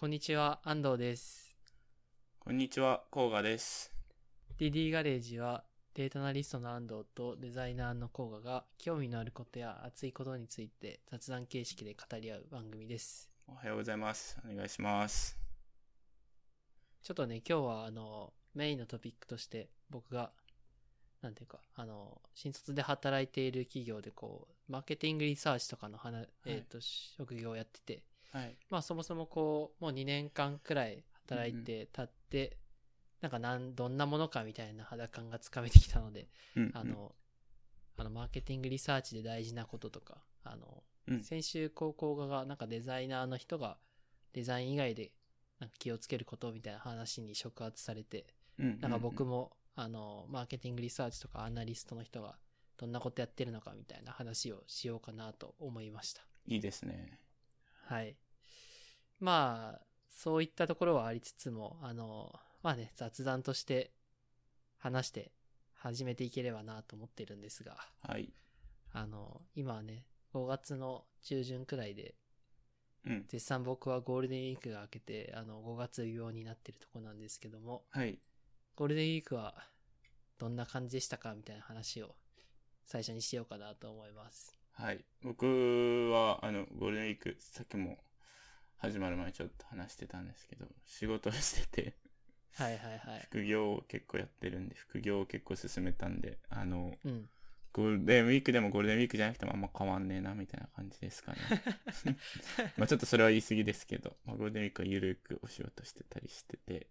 [0.00, 1.56] こんにちは、安藤です。
[2.38, 3.92] こんにちは、甲賀です。
[4.56, 13.28] DD ガレージはデータアナリストの安藤とデザイナーの甲賀が興味のあることや熱いことについて雑談形式で語り合う番組です。
[13.48, 14.38] おはようございます。
[14.48, 15.36] お願いします。
[17.02, 20.30] ちょっとね、今日はあの、メインのトピックとして僕が、
[21.22, 28.56] なんていうか、あの、新卒で働いている企業でこう、マーケティングリサーチとかの話、えっ、と、職業をやってて、はい。
[28.70, 32.58] まあそもそもこう、もう2年間くらい働いて経って、
[33.20, 37.14] なんかなん、どんなものかみたいな肌感がつかめてきたので、うんあ、の、
[37.96, 43.78] あの、マーケティングリサーチで大事なこととか、あの、うん先週高校がなんかデザイナーの人が
[44.34, 45.10] デザイン以外で
[45.58, 48.26] なんか気をつけることみたいな話に触発されて、
[48.58, 52.36] うんなんか僕も、も、あの、マーケティングリサーチとかアナリストの人が
[52.76, 56.22] どんなことやってるのかみたいな話をしようかなと思いました。
[56.46, 57.18] いいですね。
[57.88, 58.16] はい。
[59.18, 63.92] まあ、そういったところはありつつも、あの、まあね、雑談として
[64.76, 65.32] 話して
[65.72, 68.30] 始めていければなと思ってるんですが、はい。
[68.92, 72.14] あの、今はね、5月の中旬くらいで、
[73.06, 73.24] うん。
[73.28, 78.18] 絶賛僕はゴールデンウィークが明けて、あの、5月病になってるとこなんですけども、はい。
[78.76, 79.54] ゴールデンウィークは
[80.36, 82.16] どんな感じでしたかみたいな話を
[82.84, 84.57] 最初にしようかなと思います。
[84.80, 85.00] はい。
[85.24, 85.44] 僕
[86.12, 87.98] は、あの、ゴールデンウィーク、さっきも
[88.76, 91.94] 始まる前ちょっと話してたんですけど、仕事をしてて、
[92.54, 93.20] はいはいはい。
[93.28, 97.28] 副業を結構やってるんで、副業を結構進めたんで、あの、うん。
[97.72, 101.38] ゴールデンウィークでもゴールデンウィークじゃなくてもあんま変わんねえな、みたいな感じですかね。
[102.78, 106.86] まあちょっとそれは言い過ぎですけど、まあ、ゴールデンウィークはゆるくお仕事してたりしてて、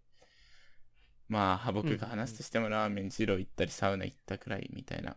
[1.28, 5.16] まあ僕が話すとしてもラーメン二郎行ったりサウナ行ったくらいみたいな、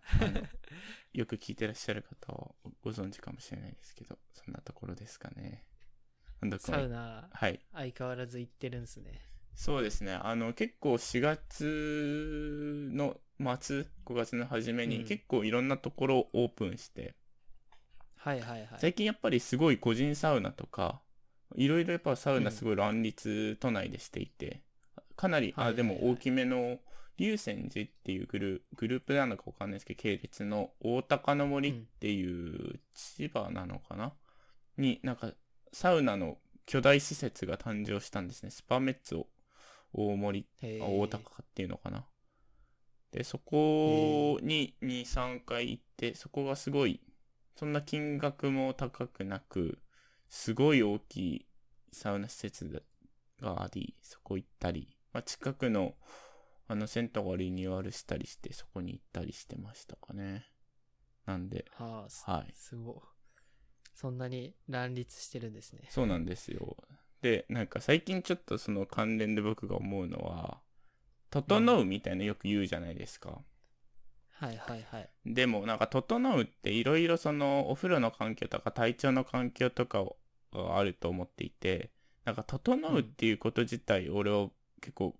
[1.13, 5.65] よく聞いてらっしゃる方はご存知かもしれないですけど、そんなところですかね。
[6.59, 7.59] サウナ、はい。
[7.71, 9.21] 相変わらず行ってるんすね。
[9.53, 10.13] そうですね。
[10.13, 13.19] あの、結構4月の
[13.59, 17.15] 末、5月の初めうんに結構いろんなところをオープンして、
[18.15, 18.79] はいはいはい。
[18.79, 21.01] 最近やっぱりすごい個人サウナとか、
[21.55, 24.61] いろいろやっぱサウナすごい乱立都内でしていて、
[25.21, 26.79] かなり、あ、でも大きめの、
[27.17, 34.13] 龍泉寺っていうグルグループなのかわかんないですけど、系列の大高の森っていう千葉なのかな、
[34.77, 35.31] になんか
[35.71, 38.49] サウナの巨大施設が誕生したんですね。
[38.49, 39.25] スパメッツォ
[39.93, 42.07] 大森大高っていうのかな？
[43.11, 47.01] で、そこに2、3回行って、そこがすごい、
[47.55, 49.77] そんな金額も高くなく、
[50.29, 51.45] すごい大きい
[51.91, 52.83] サウナ施設
[53.41, 55.95] があり、そこ行ったり、まあ、近くの
[56.67, 60.45] あの銭湯がリニューアルしたりして、そこに行ったりしてましたかね。
[61.25, 62.95] なんで、はあ、すはいすごい。
[63.93, 65.81] そんなに乱立してるんですね。
[65.89, 66.77] そうなんですよ。
[67.21, 70.61] で、なんか最近ちょっとその関連で僕が思うのは、
[71.29, 73.41] 整うみたいなよく言うじゃないですか。
[74.31, 75.09] はいはいはい。
[75.25, 80.03] でもなんか整うっていろいろそのお風呂の環境とか体調の環境とか
[80.51, 81.91] があると思っていて、
[82.25, 85.15] なんか整うっていうこと自体俺を結構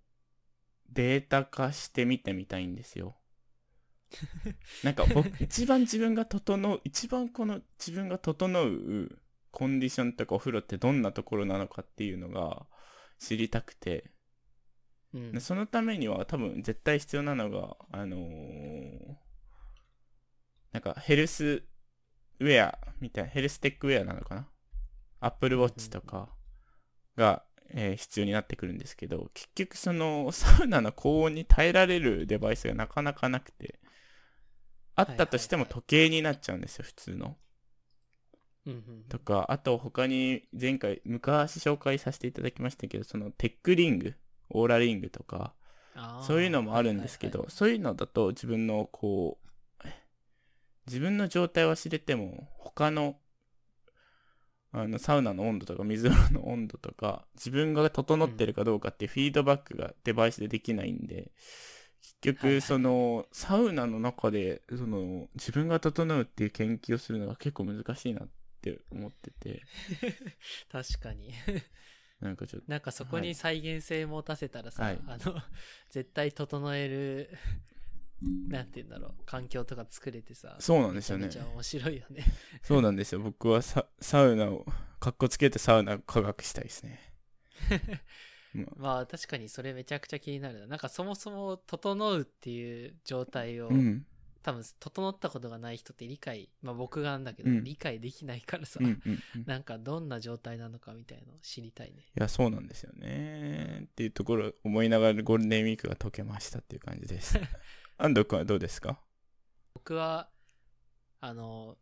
[0.89, 3.17] データ化してみてみたいんですよ。
[4.83, 12.67] なんか僕一番自分が整う、一番この自分が整うコンディションとかお風呂ってどんなところなのかっていうのが
[13.19, 14.11] 知りたくて、
[15.13, 15.39] うんで。
[15.39, 19.16] そのためには多分絶対必要なのが、あのー
[20.72, 21.63] なんかヘルス
[22.39, 24.47] ウェアみたいな、ヘルステックウェアなのかな
[25.19, 26.29] ?Apple Watch とか
[27.16, 27.43] が、
[27.74, 33.80] えー必要になってくるんですけど、結局そのサウナの高温に耐えられるデバイスがなかなかなくて、
[34.96, 37.38] あったとしても時計になっちゃうんですよ、普通の。
[39.09, 44.16] とか、あと他に前回、昔紹介させていただきましたけど、そのテックリング、
[44.50, 45.53] オーラリングとか、
[46.20, 49.48] そういうのもあるんですけど、そういうのだと自分のこう、
[50.88, 53.21] 自分の状態は知れても、他の、
[54.74, 61.32] あの、サウナの温度とか水風呂の温度とか、自分が整ってるかどうかっていうフィードバックがデバイスでできないんで、
[62.02, 68.29] 結局、その、サウナの中で、その、自分が整うっていう研究をするのが結構難しいなっ
[68.62, 69.62] て思ってて、
[70.72, 71.34] 確かに。
[72.22, 75.00] なんかちょっと、なんかそこに再現性持たせたらさ、はい。
[75.08, 75.41] あの、
[75.90, 77.38] 絶対整える、
[78.22, 82.23] なんて言うんだろう、環境とか作れてさ、そうなんですよねめちゃめちゃ面白いよね。
[82.62, 83.22] そうなんですよ。
[83.22, 84.66] 僕はササウナを、
[85.00, 87.00] かっこつけてサウナを科学したいですね。
[88.53, 90.68] まあまあ確かにそれめちゃくちゃ気になるな。
[90.68, 94.06] なんかそもそも整うっていう状態をうん。
[94.44, 99.41] 多分、整ったことがない人って理解、まあ僕がなんだけど、うん理解できないからさ、うんうんうん。
[99.41, 102.08] いなんかどんな状態なのかみたいのを知りたいね。
[102.16, 103.82] や、そうなんですよね。
[103.85, 107.38] っていうところを思いながらゴールデンウィークが解けましたっていう感じです。
[108.03, 109.00] 安藤君はどうですか？
[109.76, 110.28] 僕は、
[111.20, 111.78] あの、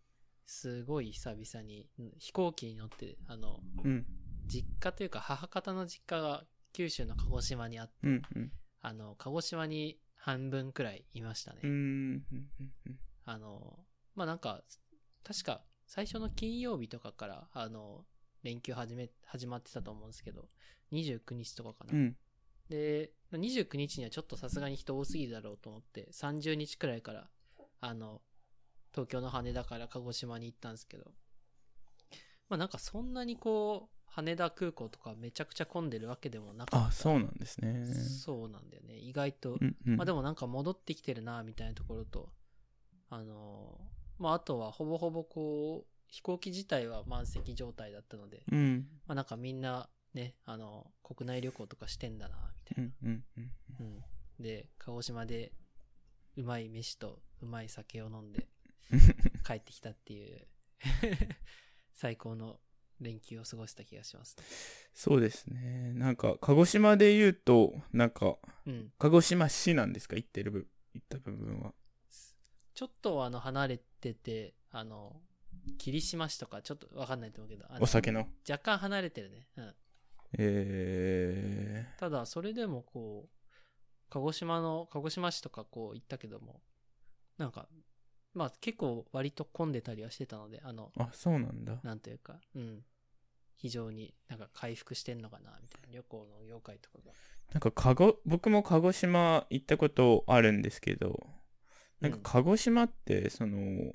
[0.45, 4.05] すごい久々にうん飛行機に乗って、あの、うん。
[4.45, 6.43] 実家というか母方の実家が
[6.73, 8.51] 九州の鹿児島にあって、うんうん。
[8.81, 11.61] あの、鹿児島に半分くらいいましたね。
[13.23, 13.79] あの、
[14.15, 14.61] まあ、なんか、
[15.23, 18.05] 確か最初の金曜日とかから、あの、
[18.43, 20.49] 連休始め、始まってたと思うんですけど、
[20.91, 21.93] 29日とかかな。
[21.93, 22.17] うん。
[22.69, 27.27] で、29日にはちょっとさすがに人多すぎるだろうと思って、30日くらいから、
[27.81, 28.21] あの、
[28.91, 31.11] 東京の羽田から鹿児島に行ったんですけど、
[32.49, 36.87] まあなんかそんなにこう、羽田空港とかめちゃくちゃ混んでるわけでもなかった。
[36.87, 37.85] あ、そうなんですね。
[37.85, 38.97] そうなんだよね。
[38.97, 39.53] 意外と。
[39.53, 39.95] うんうん。
[39.97, 42.29] まあでもなんか戻ってきてるな、みたいなところと、
[43.09, 48.87] あのーまああとはほぼほぼこう、飛行機自体は満席状態だったので、うん。
[49.07, 52.91] まあなんかみんなね、あの、国内旅行とかしてんだな、みたいな。
[53.03, 53.51] うんうんうん。
[53.79, 54.03] うん。
[54.43, 55.51] で、鹿児島で
[56.35, 58.47] うまい飯とうまい酒を飲んで
[59.45, 60.47] 帰ってきたっていう、
[61.93, 62.59] 最高の
[62.99, 64.43] 連休を過ごした気がします、ね。
[64.93, 65.93] そうですね。
[65.93, 68.91] なんか、鹿児島で言うと、なんか、うん。
[68.97, 70.15] 鹿児島市なんですか？
[70.15, 71.73] 行ってる部、行った部分は。
[72.73, 75.21] ちょっとあの離れてて、あの、
[75.77, 78.29] 霧島市とかちょっとわかんないと思うけど、お酒の？
[78.49, 79.47] 若干離れてるね。
[79.57, 79.75] うん。
[80.37, 83.39] えただ、それでもこう、
[84.09, 86.61] 鹿児島の、鹿児島市とかこう行ったけども、
[87.37, 87.67] なんか、
[88.33, 91.79] まあ結構割と混んでたりはしてたので、あの、ー、あ、そうなんだ。
[91.83, 92.83] なんというか、うん。
[93.55, 95.87] 非常になんか回復してんのかな、みたいな。
[95.91, 97.13] 旅行の業界とかが。
[97.51, 101.19] なんか、鹿児、僕も鹿児島行ったことあるんですけど、
[101.99, 103.93] なんかうん鹿児島って、その、なん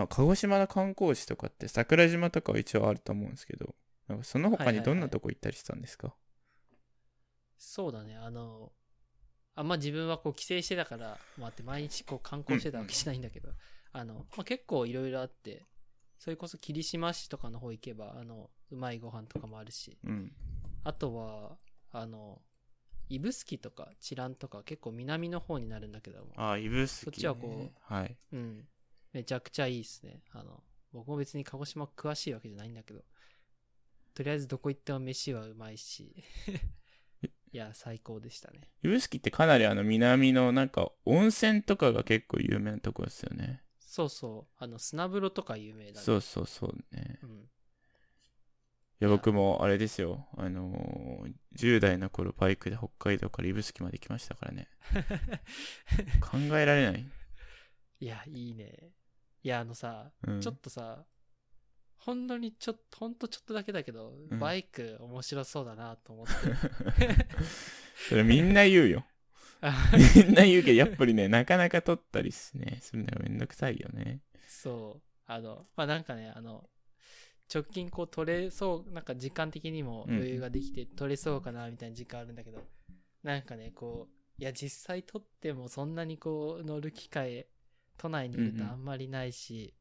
[0.00, 3.74] か鹿児島の観光地とかって桜島とかは一応あると思うんですけど、
[4.08, 6.14] なんかその他にどんなとこ行ったりしたんですか、
[7.58, 8.72] そうだね、あの、
[9.54, 13.50] あんま自分はこう帰省してたから、まあって毎日こう観光してたわけじゃないんだけど、
[13.92, 15.66] あの、まあ、結構いろいろあって、
[16.18, 20.32] それこそ霧島市とかの方行けば、あの、うまいご飯とかもあるし、うん。
[20.84, 21.58] あとは、
[21.92, 22.40] あの、
[23.08, 26.86] 指宿とか知覧とか結構南の方になるんだけども、あ、指宿、ね。
[26.86, 27.94] そっちはこう。
[27.94, 28.16] はい。
[28.32, 28.68] うん。
[29.12, 30.22] めちゃくちゃいいですね。
[30.32, 30.62] あの、
[30.92, 33.02] 僕も別に鹿児島詳しいわけじゃないんだけど、
[34.14, 36.14] とりあえずどこ行っても飯はうまいし、
[37.52, 38.70] いや、最高でしたね。
[38.82, 43.62] 指宿ってかなりあの南のなんか温泉とかが結構有名なとこですよね。
[43.78, 44.54] そうそう。
[44.56, 46.04] あの、砂風呂とか有名だね。
[46.04, 47.18] そうそうそうね。
[47.22, 47.40] うん。
[47.40, 50.26] いや、僕もあれですよ。
[50.38, 54.68] あのー、10代の頃バイクで北海道から指宿まで来ましたからね。
[56.22, 57.04] 考えられない。
[58.00, 58.92] いや、いいね。
[59.42, 61.04] いや、あのさ、うんちょっとさ、
[61.96, 66.32] ほんのにちょっと、ほんとちょっとだけだけど、うんバイク面白そうだなと思って。
[68.08, 69.06] それみんな言うよ。
[70.16, 74.20] みんな言うけど、やっぱりね、なかなか撮ったりしね、するのがめんどくさいよね。
[74.48, 75.08] そう。
[75.26, 76.68] あの、まあ、なんかね、あの、
[77.52, 82.66] 直近こう取れそう、なんか時間的にも余裕ができて取れそうかなみたいな時間あるんだけど、
[83.22, 87.46] なんかね、こう、いや、実際取ってもそんなにこう乗る機会、
[88.02, 89.74] 都内にいるとあんまりないし、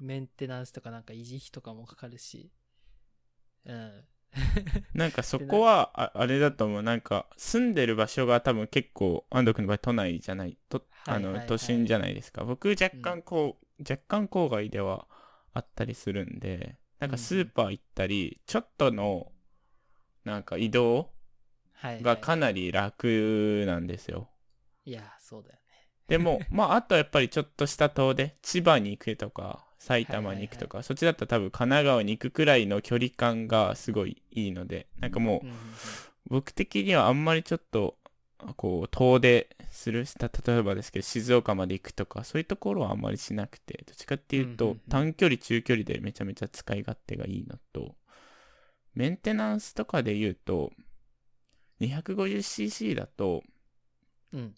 [0.00, 2.50] メンテナンスとかなんか維持費とかもかかるし、
[3.64, 4.04] うん。
[4.94, 6.82] なんか そこは、ああれだと思う。
[6.82, 12.44] なんか、住んでる場所が多分結構、安藤君の場合都内じゃない、とあの、はいはいはい都心じゃないですか。
[12.44, 15.06] 僕若干こう、若干郊外では
[15.52, 19.32] あったりするんで、なんかスーパー行ったり、ちょっとの、
[20.24, 21.12] なんか移動
[21.74, 22.02] はい、はい。
[22.02, 24.28] がかなり楽なんですよ。
[24.84, 25.63] いや、そうだよね。
[26.08, 35.60] でも、 まあ、あとはやっぱりちょっとした遠出、千葉に行くとか、埼玉に行くとか、そっちだったら多分神奈川に行くくらいの距離感がすごいいいので、なんかもううん、うんうん
[36.26, 37.98] 僕的にはあんまりちょっと、
[38.56, 47.94] こう、遠出するした、例えばですけど、静岡まで行くとか、そういうところはあんまりしなくて、どっちかっていうとうんうんうん、短距離、中距離でめちゃめちゃ使い勝手がいいのと、
[48.94, 50.72] メンテナンスとかで言うと、
[51.80, 53.42] 250cc だと、
[54.32, 54.54] うん。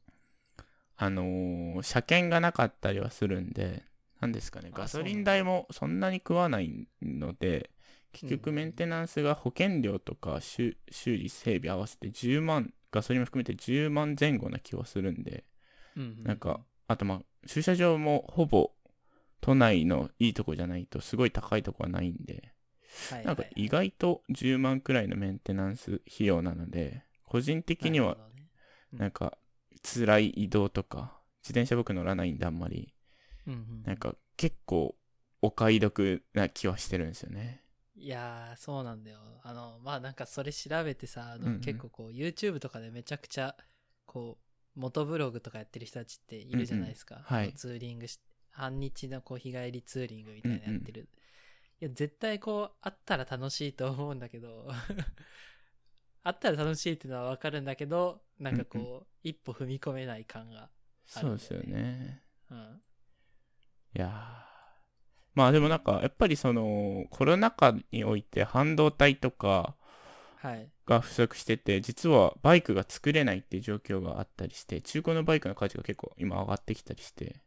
[0.96, 3.84] あのー車検がなかったりはするんで、
[4.20, 7.70] なんですかね、あガソリン代もそんなに食わないので、
[8.12, 15.44] 結局メンテナンスが保険料とか修修理整備合わせて10万、ガソリンも含めて10万前後な気はするんで、
[15.96, 16.24] うんうんうん。
[16.24, 18.72] なんか、あとまあ、駐車場もほぼ
[19.40, 22.52] 都内のいいとこじゃないとすごい高いとこはないんで、
[23.10, 28.16] はいはいなんか意外と10万くらいのメンテナンス費用なので、個人的には
[28.92, 29.36] なんか
[29.94, 32.92] 辛い移動とか自転車僕乗らないんであんまり。
[33.46, 34.96] うんうんなんか結構
[35.40, 37.62] お買い得な気はしてるんですよね。
[37.94, 39.18] いやーそうなんだよ。
[39.42, 41.60] あのまあなんかそれ調べてさあの、うんうん。
[41.60, 43.54] 結構こう YouTube とかでめちゃくちゃ
[44.04, 44.38] こ
[44.76, 47.52] う元ブログとかやってる人たちっているじゃないですか、うんうんはい。
[47.54, 48.18] ツーリングし
[48.50, 51.08] 半日のこう日帰りツーリングみたいなのやってる、
[51.80, 54.66] いや絶対こうあったら楽しいと思うんだけど
[56.26, 60.68] あったら楽しいっていうのは分かるんだけどなんかこう、うん一歩踏み込めない感がある
[61.04, 62.22] そうですよね。
[62.48, 62.80] うん。
[63.96, 64.10] いやー。
[65.34, 69.74] まあでもなんかやっぱりそのコロナ禍において半導体とか
[70.36, 70.70] はい。
[70.86, 77.42] が不足してて実はバイクが作れないっていう状況があったりして中古のバイクの価値が結構今上がってきたりして。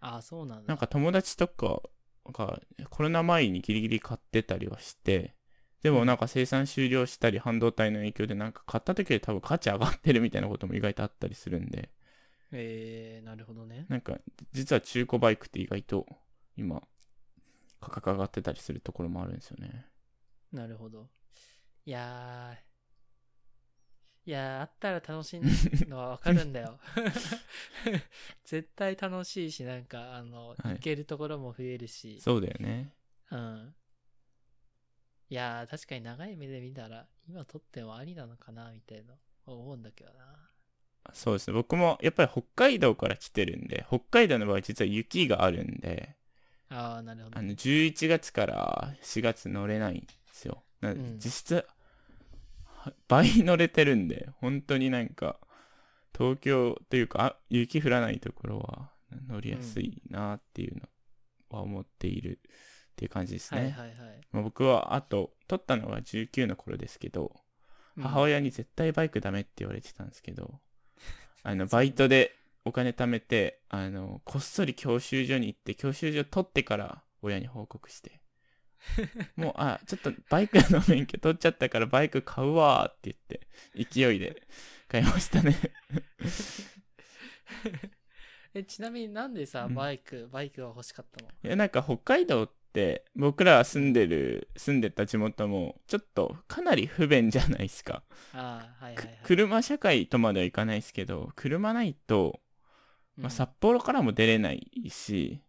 [0.00, 0.68] ああそうなんだ。
[0.68, 1.82] なんか友達とか
[2.32, 5.34] がコロナ前にギリギリ買ってたりはして
[5.82, 11.90] でもなんか生産終了したり半導体の影響でなんか買った時より多分価値上がってるみたいなことも意外とあったりするんで
[12.52, 14.16] えー、なるほどねなんか
[14.52, 16.06] 実は中古バイクって意外と
[16.56, 16.82] 今
[17.80, 19.86] 価格上がってたりするところもあるんですよね。
[20.52, 21.08] なるほど。
[21.84, 25.40] いやー、いやー、あったら楽しい
[25.88, 26.80] のはわかるんだよ。
[28.44, 32.92] 絶対楽しいし、なんか、あの、はい行けるところも増えるし、そうだよね。
[33.30, 33.74] うん。
[35.28, 39.14] いやー、確かに長い目で見たら、今撮ってもありなのかな、みたいな
[39.46, 40.50] 思うんだけどな。
[41.14, 41.54] そうですね。
[41.54, 46.16] 僕もやっぱり北海道から来てるんで、北海道の場合実は雪があるんで、
[46.68, 47.42] あー、なるほどあ。
[47.42, 50.62] の11月から4月乗れないんですよ。
[50.80, 51.66] なうん実質、
[52.64, 55.38] は倍乗れてるんで、本当になんか、
[56.16, 58.90] 東京というか、あ雪降らないところは
[59.28, 60.88] 乗りやすいなっていうの
[61.50, 62.40] は思っている
[62.96, 63.60] っていう感じですね。
[63.60, 63.94] はいはいはい。
[64.32, 67.32] まあ僕はあと、取ったのが19の頃ですけど、
[67.96, 70.60] うん母親に絶対バイクダメって言われてたんですけど、
[71.42, 72.34] あの、バイトで
[72.66, 78.20] お金貯めて、あの、こっそり教習所に行って、教習所取ってから親に報告して、
[79.36, 83.16] もう、あ、ちょっとバイクの免許取っちゃったからバイク買うわーって
[83.74, 84.42] 言って、勢いで
[84.88, 85.56] 買いましたね。
[88.52, 91.30] え、ちなみになんでさ、うんバイク、バイクが欲しかったの？
[91.30, 92.54] いや、なんか北海道って、
[93.14, 98.02] 僕ら住んでる、住んでた地元も、ちょっとかなり不便じゃないですか。
[98.32, 99.16] ああ、はいはいくはい。
[99.22, 102.40] 車社会とまではいかないですけど、車ないと、
[103.20, 105.42] まあ、札幌からも出れないし、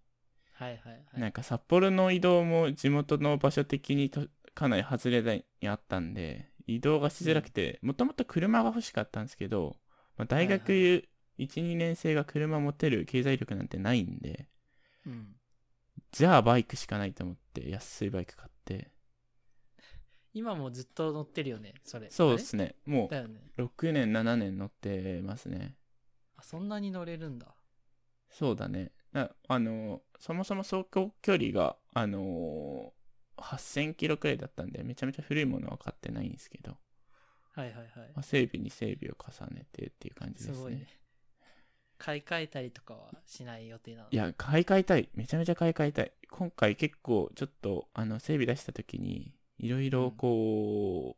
[0.54, 1.20] はいはいはい。
[1.20, 9.78] なんか札幌の移動も地元の場所的にとかなり外れにあったんで、移動がしづらくて、もともと車が欲しかったんですけど、
[10.18, 14.48] まあ、大学はい1、2年生が車持てる経済力なんてないんで、
[15.06, 15.37] うん。
[16.18, 18.90] じゃあバイクしかないと思って安いバイク買って、
[20.34, 22.10] 今もずっと乗ってるよね、それ。
[22.10, 23.08] そうですね、も。
[23.12, 25.76] う6年、7年乗ってますね。
[26.36, 27.54] あ、そんなに乗れるんだ。
[28.32, 28.92] そうだね。
[29.14, 32.94] ああの、そもそも走行距離が、あの
[33.38, 36.78] 8000キロくらいだったんで、めちゃめちゃ古いものは買ってないんですけど、
[37.52, 38.22] はいはいはいま。
[38.22, 40.58] あ、整備に整備を重ねてっていう感じですすね。
[40.58, 40.88] ごいね。
[41.98, 44.08] 買い替えたりとかはしない予定なの？
[44.12, 45.10] いや、買い替えたい。
[45.16, 46.12] めちゃめちゃ買い替えたい。
[46.30, 51.18] 今回結構ちょっと、あの、整備出した時に、いろいろこ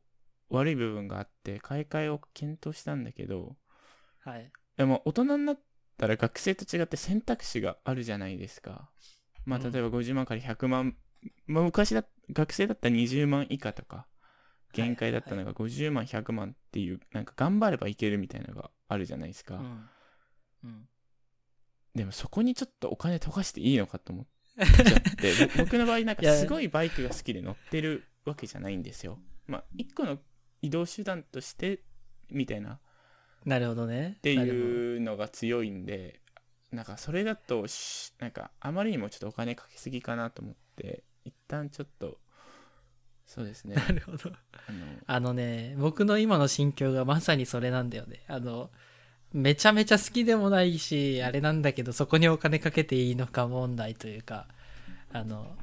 [0.50, 3.55] う、悪い部分があって、買い替えを検討したんだけど、
[4.24, 4.51] はい。
[4.77, 5.59] でも大人になっ
[5.98, 8.89] たら学生と違って選択肢があるじゃないですか。
[9.45, 10.95] まあ、うん例えば50万から100万、
[11.48, 14.07] まあ、昔だ、学生だったら20万以下とか、
[14.74, 19.55] 限界だったのが50万、100万っていう、なんか頑張ればいけるみたいなのがあるじゃないですか。
[19.55, 19.89] うん。
[20.63, 20.87] うん。
[21.95, 29.19] でもそこにちょっとお金溶かしていいのかと思っちゃって、ぼ 僕の場合なんかすごいバイクが好きで乗ってるわけじゃないんですよ。
[29.47, 30.19] まあ、一個の
[30.61, 31.83] 移動手段として、
[32.29, 32.79] みたいな。
[33.45, 34.15] なるほどね。
[34.17, 36.19] っていうのが強いんで
[36.71, 42.17] なんかそれだとしなんかあまりにもちょっとお金かけすぎかなと思って一旦ちょっと
[43.25, 43.75] そうですね。
[43.77, 44.31] なるほど。
[44.67, 48.23] あのあのね、僕の今の心境がまさにそれなんだよね。
[48.27, 48.71] あの、
[49.33, 54.48] めちゃめちゃ好きでもないし、あれなんだけど、そこにお金かけていいのか問題というか、
[55.13, 55.55] あの、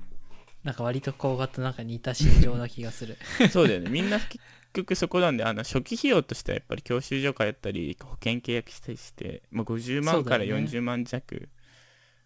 [0.62, 3.16] なんか割と高額となんか似た心情な気がする。
[3.50, 3.90] そうだよね。
[3.90, 4.40] みんな結
[4.72, 10.62] 局そこなんであの初期費用としてはやっぱり教習所通ったり保険契約したりして、まあ、50万からそうだよね。
[10.66, 11.48] 40万弱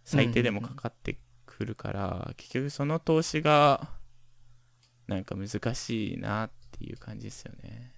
[0.05, 3.91] 最低でもかかってくるから、結局その投資が
[5.07, 7.93] なんか難しいなっていう感じですよね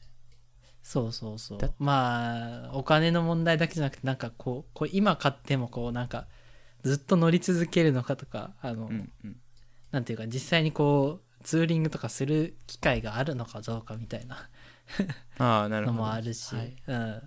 [0.82, 1.58] そうそうそう。
[1.58, 1.70] だ。
[1.78, 6.26] まあ、お金の問題だけじゃなくて、なんかこう、こう今買ってもこう、なんか、
[6.82, 9.36] ずっと乗り続けるのかとか、あの、うんうん。
[9.92, 14.48] なんていうか、実際にこう、ツーリングとかする機会があるのかどうかみたいな。
[15.38, 15.96] ああなるほど。
[15.98, 16.76] のもあるし、はい。
[16.86, 17.22] うん。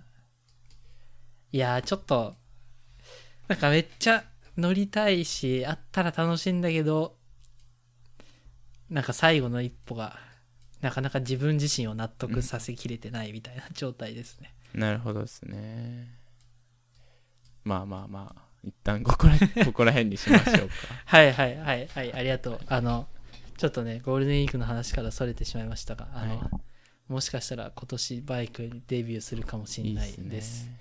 [1.52, 2.34] いいやーちょっと
[3.48, 4.24] なんかめっちゃ
[4.58, 7.16] 乗りたいしあったら楽しいんだけど
[8.90, 10.18] なんか最後の一歩が
[10.86, 16.06] なかなか自分自身を納得させきれてないみたいな状態ですね、なるほどですね。
[17.64, 19.34] まあまあまあ一旦ここら
[19.66, 20.74] ここら辺にしましょうか。
[21.04, 22.60] はいはいはいはいありがとう。
[22.68, 23.08] あの
[23.56, 26.44] ちょっとねゴールデンウィークの話からそれてしまいましたがあの、は
[27.08, 27.12] い。
[27.12, 30.80] もしかしたら今年バイクにデビューするかもしれないいいっですね。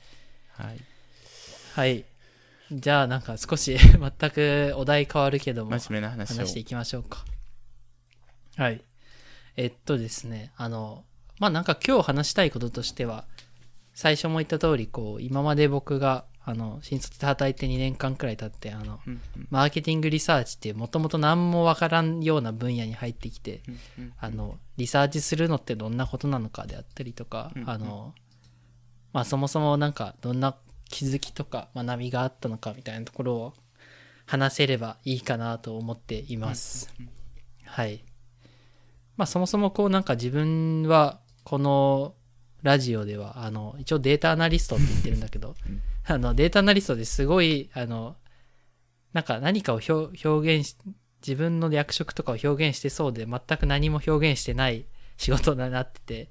[0.49, 0.79] はい。
[1.73, 2.05] はい。
[2.71, 6.35] じゃあなんか少し 全くお題変わるけども真面目な話を。
[6.35, 7.25] 話していきましょうか。
[8.55, 8.83] はい
[9.57, 11.03] えっとですねあの
[11.39, 13.25] まあなんか今日話したいこととしては
[13.93, 23.71] 最初も言った通りこう今まで僕があの新卒で働いて2年間くらい経ってあのうんうんマーケティングリサーチっていうもともと何もわからんような分野に入ってきてう
[24.01, 28.13] んうんあのリサーチするのってどんなことなのかであったりとか、うんあの
[29.13, 30.57] まあそもそもなんかどんな
[30.89, 33.53] 気づきとか学びがあったのかみたいなところを
[34.25, 36.93] 話せればいいかなと思っています。
[36.99, 37.11] うんうん
[37.65, 38.03] はい。
[39.17, 42.15] まあそもそもこうなんか自分はこの
[42.63, 45.81] ラジオではあの一応データアナリストって言ってるんだけど、うん。
[46.07, 48.15] あのデータアナリストですごいあの
[49.13, 50.75] なんか何かを表表現し
[51.21, 54.85] 自分の役職とかを表現してそうで全く何も表現してない
[55.17, 56.29] 仕事になってて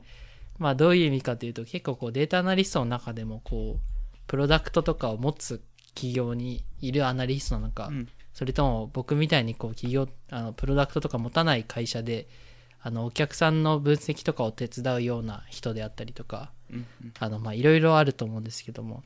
[0.58, 5.62] まあどういう意味かというと結構こうデータアナリストの中でもこうプロダクトとかを持つ
[5.94, 8.08] 企業にいるアナリストなのか、うん。
[8.32, 12.26] それとも僕みたいにこう企業あのプロダクトとか持たない会社で
[12.86, 16.52] あのお客さんの分析とかを手伝うような人であったりとか
[17.54, 19.02] いろいろあると思うんですけども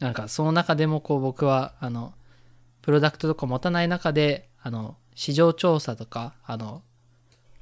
[0.00, 2.12] なんかその中でもこう僕はあの
[2.82, 6.82] プロダクトとか持たない中であの市場調査とかあの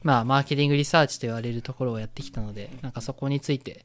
[0.02, 3.84] まあマーケティングリサーチと言われるところをやってきたのでなんかそこについて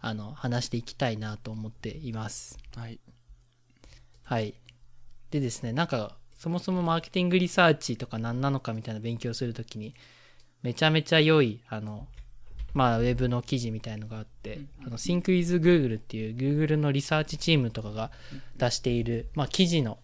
[0.00, 2.58] あの話していきたいなと思っています。
[2.76, 3.00] はい
[4.30, 4.54] はい。
[5.32, 9.92] でですね、なんか、そもそもマーケティングリサーチとか何なのかみたいな勉強するときに、
[10.62, 12.06] めちゃめちゃ良い、あの、
[12.72, 18.10] まあ、ウェブの記事みたいのがあって、あの、Think with Google っていう Google のリサーチチームとかが
[18.56, 19.98] 出している、まあ、記事の、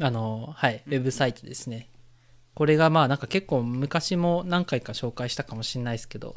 [0.00, 1.88] あの、はい、ウェブサイトですね。
[2.54, 6.36] これがまあ、なんか結構昔も何回か紹介したかもしれないですけど、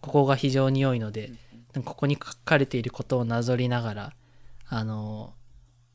[0.00, 1.32] ここが非常に良いので、
[1.84, 4.12] ここに書かれていることをなぞりながら、
[4.68, 5.34] あの、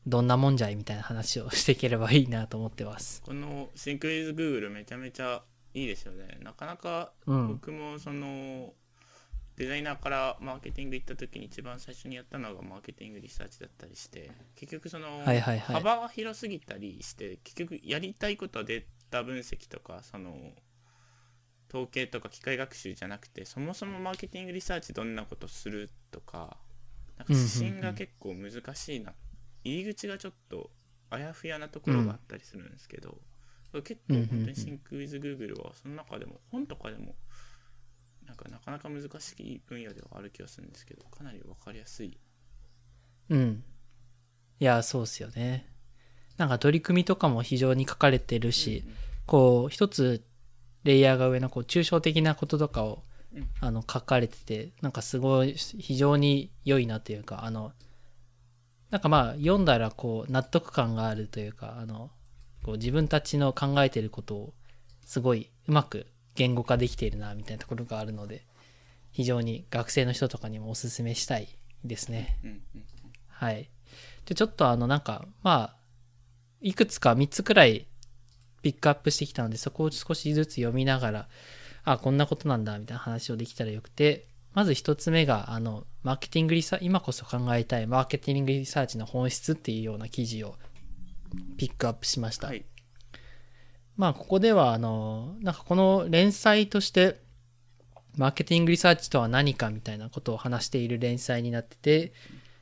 [0.06, 3.22] どんなもんじゃいみたいな話をしていければいいなと思ってます。
[3.24, 5.42] この Think with Google めちゃめちゃ
[5.74, 7.48] いいですよねなかなかうん。
[7.48, 8.72] 僕もその
[9.56, 15.22] デザイナーからマーケティング行った時に一番最初にやったのがマーケティングリサーチだったりして結局その。
[15.60, 20.36] 幅が広すぎたりして結局やりたいことはデータ分析とかその
[21.68, 26.56] 統計とか機械学習じゃなくてそもそもマーケティングリサーチどんなことするとか
[27.18, 29.12] なんか指針が結構難しいな、
[29.62, 30.70] 入り口がちょっと
[31.10, 33.18] あやふやなところがあったりするんですけど、
[33.72, 37.14] 結構本当に Think with Google はその中でも本とかでも
[38.26, 42.18] なんかなかなか難しい分野ではある気がするんですけどかなり分かりやすい
[43.30, 43.64] うん。
[44.58, 45.66] いや、そうっすよね。
[46.36, 48.84] なんか取り組みとかも非常に書かれてるし、
[49.26, 50.24] こう、一つ
[50.84, 57.72] レイヤーが上のこう抽象的なこととかを、うんあの書かれてて、なんかすごい非常に良いなというか、あの、
[58.90, 62.10] なんかまあ読んだらこう納得感があるというか、あの、
[62.64, 64.54] こう自分たちの考えてることを
[65.04, 68.44] すごいうまく言語化できているなみたいなところがあるので、
[69.12, 71.48] 非常に学生の人とかにもおすすめしたい
[71.84, 72.38] ですね。
[73.28, 73.68] はい。
[74.26, 75.76] で、ちょっとあの、なんか、まあ、
[76.60, 77.86] いくつか3つくらい
[78.62, 81.28] ピックアップしてきたので、そこを少しずつ読みながら、
[81.84, 90.56] あ、こんなことなんだ、みたいな話をできたらよくて、まず1つ目が、あの、マーケティングリサ今こそ考えたいマーケティングリサーチの本質っていうような記事を
[91.56, 92.48] ピックアップしました。
[92.48, 92.64] はい
[93.96, 97.20] まあここではあのなんかこの連載として
[98.16, 102.12] マーケティングリサーチとは何かみたいなことを話している連載になってて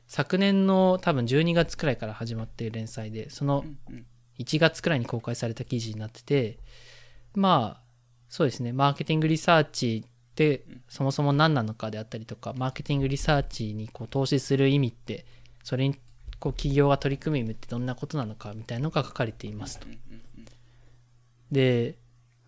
[0.07, 4.05] 昨年の多分12月くらいから始まっている連載でそのうんうん
[4.39, 6.57] 1月くらいに公開された記事になってて
[7.35, 7.81] まあ
[8.29, 15.25] そうですねマーケティングリサーチってそもそも何なのかであったりとかマーケティングリサーチにこう投資する意味って
[15.63, 15.95] それに
[16.39, 19.87] こう企業が取り組む意味ってどんなことなのかみたいなのが書かれていますと。
[21.51, 21.95] で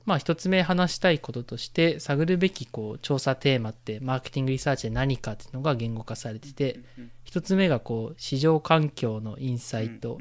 [0.05, 10.19] まあ一つ目話したいこととして探るべきこう調査テーマってマーケティングリサーチで何かっていうのが言語化されててうんうん一つ目がこう市場環境のインサイト。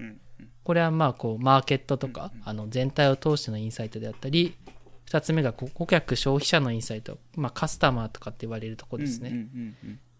[0.62, 4.54] これはまあこうマーケットとかうんあの全体を通してのインサイトであったり
[5.06, 7.18] 二つ目が顧客消費者のインサイト。
[7.34, 9.48] まあカスタマーとかって言われるところですね。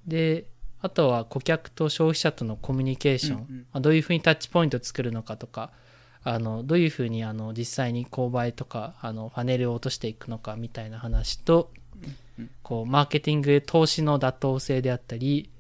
[0.07, 0.47] で
[0.83, 5.71] あとは顧客と消費者とのコミュニケーション、うんどういうふうにタッチポイントを作るのかとか
[6.23, 11.71] あのどういうふうにあの実際に購買とかあのパネルを落としていくのかみたいな話と
[12.39, 15.51] うんこうマーケティング投資の妥当性であったり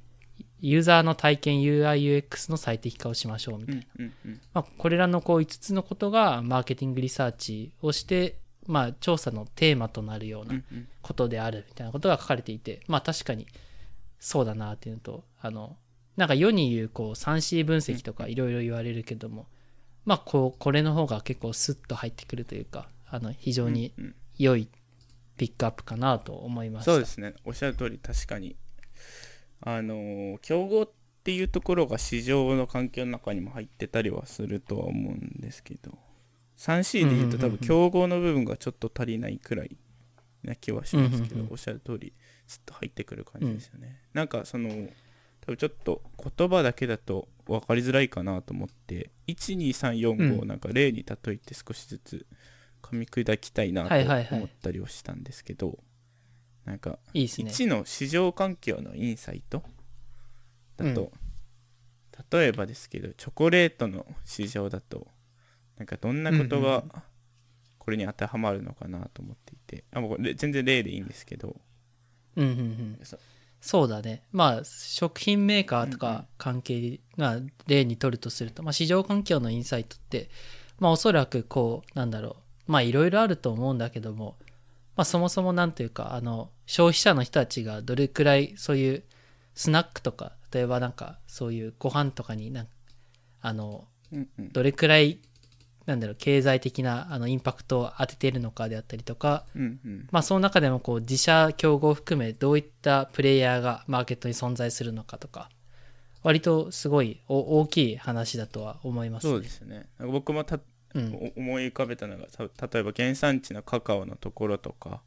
[0.60, 4.40] ユーザーの体験 UIUX の最適化をしましょうみたいな、うんうんうん。
[4.52, 10.60] まあ、これらのこう5つのことがマーケティングリサーチをして、まあ、調査のテーマとなるよううな
[11.02, 13.46] ことであるみたいなことが書かれていてまあ確かに
[14.20, 15.76] そうだなっていうのとあの
[16.16, 19.46] なんか世に言うこう 3C 分析とかいろいろ言われるけども
[20.04, 23.92] まあこうこれの方が結構スッと入ってくるというかあの非常に
[24.38, 24.68] 良い
[25.36, 27.34] ピックアップかなと思いましたそうですね。
[27.44, 28.56] おっしゃる通り確かに。
[29.62, 30.90] あのー競合っ
[31.22, 35.98] ていうところが市場の環境の中にも入ってたりはするとは思うんですけど。
[36.58, 39.78] 3C で言うと多分競合の部分がちょっと足りないくらい
[40.42, 41.52] な気はしますけど、うんうんうん。
[41.52, 42.12] おっしゃる通り
[42.46, 44.68] ずっと入ってくる感じですよね、なんかその
[45.40, 46.02] 多分ちょっと
[46.36, 50.48] 言葉だけだと分かりづらいかなと思って12345うん。
[50.48, 52.26] なんか例に例えて少しずつ
[52.82, 54.38] 噛み砕きたいなとはいはいはい。
[54.38, 55.78] 思ったりはしたんですけど、
[56.64, 57.50] なんかいいですね。
[57.50, 59.62] 1の市場環境のインサイト
[60.76, 61.12] だと、
[62.30, 65.06] 例えばですけどチョコレートの市場だと
[65.78, 66.92] なんかどんなことがうんうんうん
[67.80, 69.84] これに当てはまるのかなと思っていて。
[69.92, 71.56] あもうこれ全然例でいいんですけど。
[72.36, 72.98] うんうんうん。
[73.02, 73.18] そ
[73.60, 74.22] そうだね。
[74.32, 75.98] まあ食品メーカーとうんうん。
[75.98, 80.30] か関係が例にとるとすると、まあ、市場環境のインサイトって
[80.78, 82.36] まあおそらくこうなんだろ
[82.68, 82.72] う。
[82.72, 84.36] まあいろいろあると思うんだけども、
[84.96, 89.04] まあ、そもそもなんていうかあの消費者の人たちがどれくらいそういう
[89.54, 92.68] スナックとか例えばなんかそういうご飯とかになん
[93.40, 94.52] あのうんうん。
[94.52, 95.18] どれくらい
[95.86, 100.08] なんだろう経済的なあのインパクトを当てているのかであったりとか、うんうん。
[100.10, 105.50] まあ、その中でもこう自社競合を含めどういったプレイヤーがマーケットに存在するのかとか
[106.22, 109.32] 割とすごいお大きい話だとは思います、ね。
[109.32, 109.86] そうですね。
[109.98, 110.60] 僕もた
[110.94, 111.14] うん。
[111.36, 115.02] お思い浮かべたのがた例えば原産地のカカオのところとか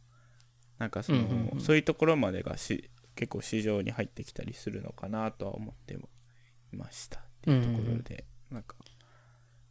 [0.79, 1.61] なんかその、うんうんうん。
[1.61, 5.97] そういうところまでがし結構市場に入ってきたりするのかなとは思ってい
[6.75, 8.75] ましたっていうところで、なんか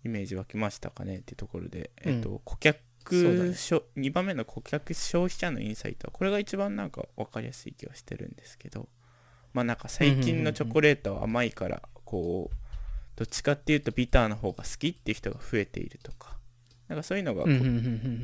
[0.05, 1.19] イメージ湧きましたかね？
[1.19, 3.55] っていうところで、えっと顧客そね。
[3.55, 8.89] しょ2番目の顧客消費者のインサイトはこれが一番なんか分かりやすい気はしてるんですけど。
[9.53, 12.57] まあなんか最近のチョコレートは甘いからこう
[13.17, 16.39] どっちかっていうとビターの方が好きっていう人が増えているとか。
[16.89, 17.71] なんかそういうのがこ,、うんうんうんう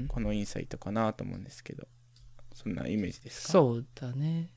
[0.04, 1.86] んこのインサイトかなと思うんですけど。
[2.54, 3.52] そんなイメージですか？
[3.52, 4.48] そうだね。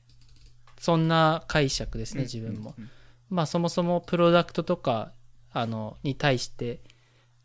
[0.78, 2.26] そんな解釈ですねうん。
[2.26, 2.90] 自分も、うん。
[3.28, 5.12] まあそもそもプロダクトとか
[5.52, 6.80] あのに対して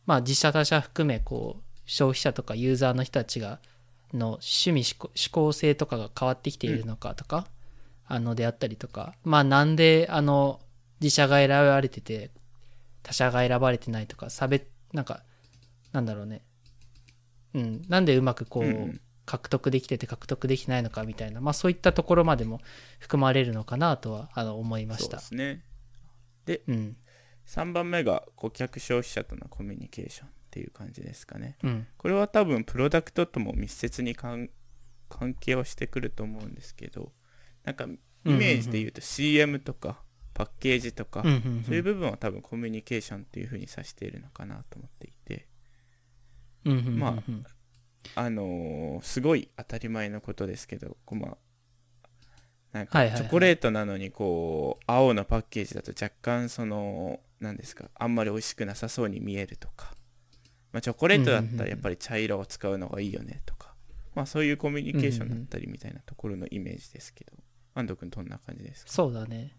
[0.08, 3.60] まあ自社他社含めこう消費者とかユーザーの人たちが
[4.14, 7.46] の趣味思考性とかが変わってきているのかとか、
[8.08, 10.60] あのであったりとかまあなんであの
[11.00, 12.32] 自社が選ばれてて
[13.04, 15.22] 他社が選ばれてないとか差別なんか
[15.92, 16.42] なんだろうね。
[17.54, 17.82] うん。
[17.88, 19.02] なんでうまくこう、うんうん。
[19.26, 22.62] 獲得できてて獲得できないのかみたいな、まあ、そういったところまでも
[23.00, 25.20] 含まれるのかなとはあの思いました。
[25.20, 26.56] そうで。
[26.56, 26.64] すね。
[26.68, 26.98] うん
[27.48, 31.58] 3番目が顧客消費者とのコミュニケーションっていう感じですかね。
[31.64, 31.88] うん。
[31.98, 34.50] これは多分プロダクトとも密接に関
[35.10, 37.14] 関係をしてくると思うんですけど
[37.64, 37.88] なんかイ
[38.26, 40.02] メージで言うと CM とか
[40.34, 41.32] パッケージとか、うんう
[41.62, 45.48] んそういう部分は多分コミュニケーションっていうふうに指しているのかなと思っていて。
[46.66, 47.00] うんうんうんうん。
[47.00, 47.24] ま
[48.16, 51.38] あのーすごい当たり前のことですけどこうまあ
[52.72, 57.90] なんかチョコレートなのにこう青のパッケージだと若干その何ですか？
[57.96, 59.94] あんまり美味しくなさそうに見えるとか、
[60.72, 63.74] まあ、チョコレートだったらやっぱり茶色を使うのがいいよねとか、
[64.16, 67.34] まあそういうコミュニケーションだったりみたいなところのイメージですけど。
[67.76, 68.92] 安藤君どんな感じですか？
[68.92, 69.56] そうだね。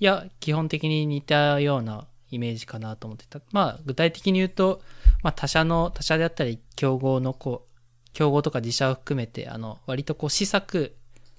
[0.00, 3.40] いや基本的に似たようなイメージかなと思ってた。
[3.52, 4.82] まあ具体的に言うと、
[5.22, 7.70] まあ、他社の他社であったり競合のこう
[8.12, 10.96] 競合とか自社を含めてあの割とこう施策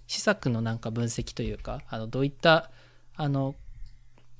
[0.07, 2.71] 施策のなんか分析というかあのどういった
[3.17, 3.55] あの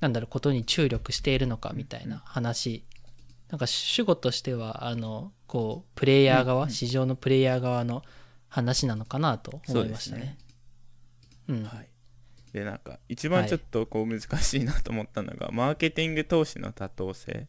[0.00, 2.84] なんだろうことに注力しているのかみたいな話、
[3.50, 8.02] なんか主語としてはあのこうプレイヤー側、うんうん市場のプレイヤー側の
[8.48, 10.38] 話なのかなと思いましたね。
[11.48, 11.64] うん。
[11.64, 11.88] はい、
[12.52, 17.48] でなんか一番ちょっとこう難しいなと思ったのが、マーケティング投資の多当性。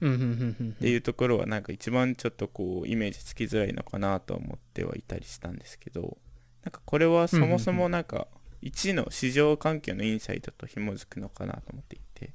[0.00, 6.18] うんうんうんうんっていうところはなんか一番ちょっとこうイメージつきづらいのかなと思ってはいたりしたんですけど
[6.64, 8.28] なんかこれはそもそもなんか
[8.62, 12.34] 1の市場環境のインサイトと紐づくのかなと思っていて。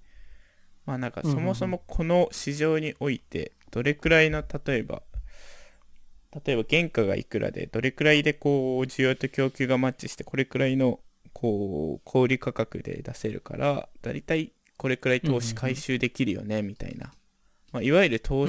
[0.85, 5.03] まあなんかそもそもこの市場においてどれくらいの例えば
[6.45, 10.99] 例えば原価がいくらでどれくらいでこう需要と供給がマッチしてこれくらいの
[11.33, 17.13] こう小売価格で出せるからだいたいこれくらい投資回収できるよねみたいな、
[17.71, 18.47] まあ、いわゆる投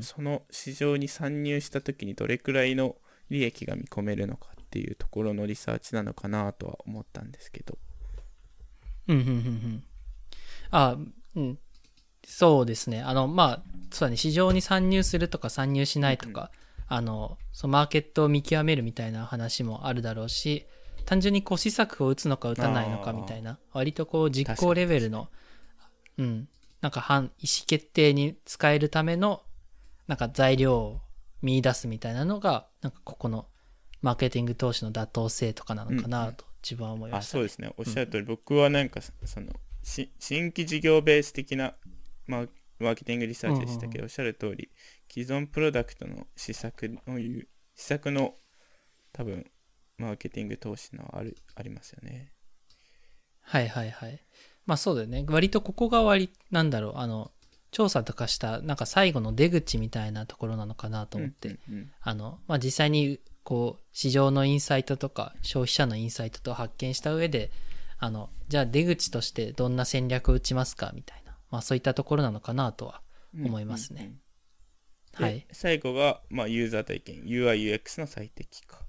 [0.00, 2.96] その市場に参入した時にどれくらいの
[3.30, 7.78] 利益が見込めるのかっていうところのリサーチなのかなとは思ったんですけど。
[9.06, 9.84] うんうんうんうん。
[10.72, 10.96] あ
[11.36, 11.58] うん。
[12.26, 13.00] そうですね。
[13.00, 14.16] あのまあそうだね。
[14.16, 16.50] 市場に参入するとか参入しないとか、
[16.88, 20.66] あのそのマーケットを見極めるみたいな話もあるだろうし
[21.06, 25.28] 単純にこう施策を打つのか打たないのかみたいな割とこう実行レベルの
[26.18, 26.48] うん。
[26.80, 29.40] なんか反意思決定に使えるための
[30.06, 31.00] なんか材料を
[31.40, 33.46] 見出すみたいなのがなんかここの
[34.04, 37.72] マーケティング投資の妥当性とかなのかなと自分は思いました、あそうですね。
[37.78, 39.46] おっしゃる通り、僕はなんかその
[39.82, 41.74] し新規事業ベース的な
[42.26, 42.48] マー
[42.80, 44.70] マーケティングリサーチでしたけど、おっしゃる通り
[45.10, 48.34] 既存プロダクトの施策の施策の
[49.14, 49.46] 多分
[49.96, 52.32] マーケティング投資のあるありますよね。
[53.40, 54.20] はいはいはい。
[54.66, 55.24] まあそうだよね。
[55.26, 57.30] 割とここが割、なんだろう、あの、
[57.70, 61.92] 調査とかした、なんか最後の出口みたいなところなのかなと思って、うんうんうん。
[62.00, 67.52] あの、まあ実際に、こう、市場のインサイトとか、消費者のインサイトと発見した上で、
[67.98, 73.02] あの、じゃあ出口としてどんな戦略を打ちますかみたいな、まあそういったところなのかなとは
[73.34, 74.16] 思いますね。
[75.14, 75.46] はい。
[75.52, 78.80] 最後が、まあ、ユーザー体験 UIUX の最適化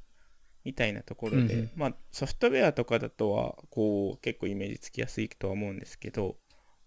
[0.64, 1.72] みたいなところで、うんうん。
[1.76, 6.38] まあ、ソフトウェアとかだとはこう結構イメージつきやすいとは思うんですけど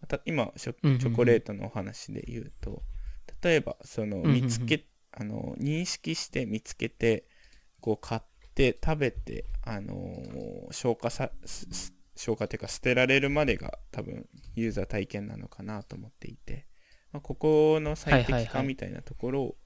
[0.01, 2.83] また今チョコレートのお話で言うと
[3.43, 7.28] 例えばその見つけ、あの認識して見つけて
[7.81, 8.21] こう買っ
[8.55, 11.31] て食べて、あのー消化さ
[12.17, 16.67] 消化というか捨てられるまでが多分ユーザー体験なのかなと思っていて、
[17.13, 19.57] まあ、ここの最適化みたいなところを、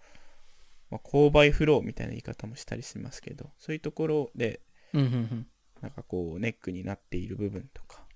[0.90, 4.60] まあ、購買フローみたいな言い方もしたりしますけどそういうところで。
[5.82, 8.06] なんかこうネックになっている部分とか。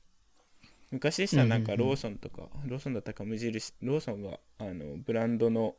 [0.92, 5.74] 昔でしたらなんかローソンとか、ローソンだったか無印ローソンがあのブランドの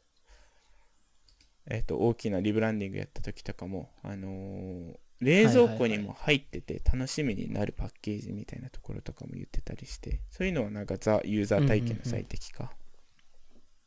[1.69, 12.71] えっ、と大きなリブランディングやった時とかもあのー冷蔵庫にも入ってて楽しみになるパッケージみたいなところとかも言ってたりしてそういうのはなんかザ・ユーザー体験の最適化、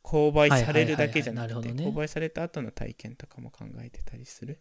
[0.03, 4.59] 購買されるだけじゃなくて購買された後の体験とかも考えてたりする。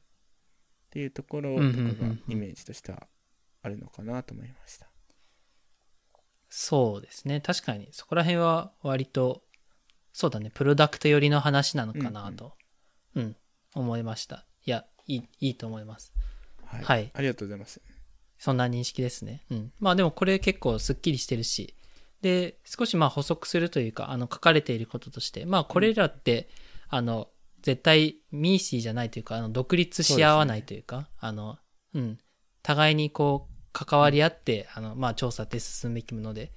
[0.91, 3.07] っていうところとかがイメージとしては
[3.63, 4.89] あるのかなと思いました。
[6.49, 7.41] そうですね。
[7.41, 9.45] 確かに、そこら辺は割と、
[10.13, 12.57] そうだね、プロダクト寄りの話なのかなと、
[13.15, 13.37] うん、
[13.75, 14.47] 思いました。
[14.65, 16.13] いや、いい、いいと思います。
[16.65, 17.81] はい、はいありがとうございます。
[18.39, 19.45] そんな認識ですね。
[19.51, 19.73] うん。
[19.81, 21.75] まあでもこれ結構すっきりしてるし、
[22.23, 26.49] で、少しまあ補足するというか、あの、書かれていることとして、まあこれらって、
[26.89, 27.29] あの、
[27.63, 31.59] 絶対ミーシーじゃないというか、あの、独立し合わないというか、あの、
[31.95, 32.19] うん。
[32.63, 36.53] 互いにこう、関わり合って、あの、まあ調査って進むべきもので、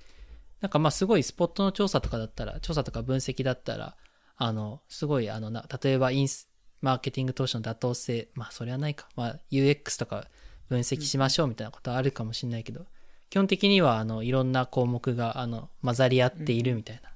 [0.62, 3.98] なんかまあすごいスポットの調査とかだったら、調査とか分析だったら、
[4.36, 6.50] あの、すごい、あのな、例えばインス、
[6.82, 10.28] マーケティング投資の妥当性、まあそれはないか、まあ UX とか
[10.69, 12.86] 分析しましょうみたいなことはあるかもしれないけど、
[13.30, 17.10] 基本的にはあのいろんな項目があの混ざり合っているみたいな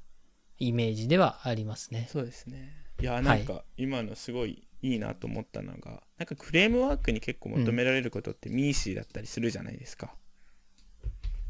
[0.58, 2.08] イメージではありますね。
[2.12, 2.74] そうですね。
[3.02, 10.16] いや、なんか今のすごいいいなと思ったのが、なんかフレームワークに結構求められることってミーシーだったりするじゃないですか。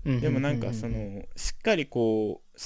[0.03, 2.57] でもなんかそのしっかりこう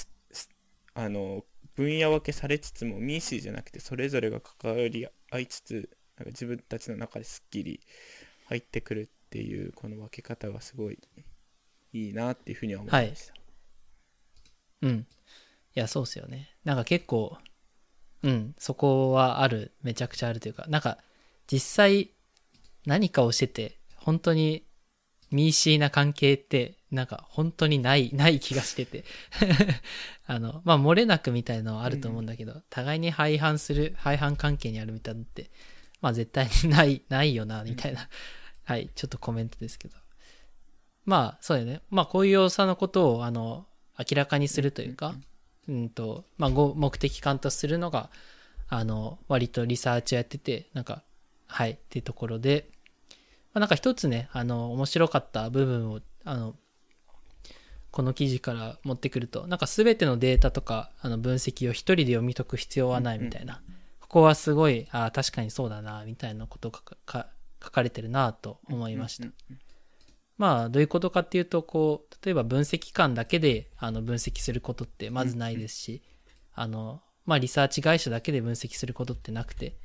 [0.93, 1.43] あの
[1.81, 7.79] 分野分けされつつもミーシーじゃなくてそれぞれが関わり合いつつなんか自分たちの中ですっきり
[8.45, 10.99] 入ってくるっていうこの分け方がすごい
[11.93, 13.33] いいなっていうふうには思いました。
[14.81, 14.91] うん。
[14.91, 16.49] いや、そうっすよね。
[16.63, 17.37] なんか結構、
[18.23, 20.97] うん、そこはある、めちゃくちゃあるというか、なんか
[21.47, 22.11] 実際
[22.85, 24.65] 何かをしてて、本当に
[25.31, 29.05] ミーシーな関係って、なんか本当にない、 ない気がしてて。
[30.27, 35.49] あの、まあ、漏れなくみたいのはあると思うんだけど、互いに相反する、相反関係にあるみたいなのって、
[36.01, 38.07] まあ絶対にない、 ないよな、みたいな、
[38.63, 39.95] はい、ちょっとコメントですけど。
[41.05, 41.81] まあ、そうだよね。
[41.89, 43.65] まあ、こういう要素のことを、あの、
[43.97, 45.15] 明らかにするというか、
[45.67, 48.09] うんと、まあ、ご目的感とするのが、
[48.67, 51.03] あの、割とリサーチをやってて、なんか、
[51.47, 52.69] はい、っていうところで、
[53.53, 56.55] まあ、なんか一つね、あの、面白かった部分を、あの、
[57.91, 63.61] この記事から持ってくると、なんか全てのデータとか、あの、分析を一人で読み解く必要はないみたいな、
[63.99, 67.27] ここはすごい、ああ、確かにそうだな、みたいなことがかか
[67.63, 69.25] 書かれてるなと思いました。
[69.25, 69.59] うんうん
[70.41, 76.01] まあどういうことかっていうとこう例えば分析官だけであの分析することってまずないですし、
[76.55, 79.75] あのまあリサーチ会社だけで分析することってなくて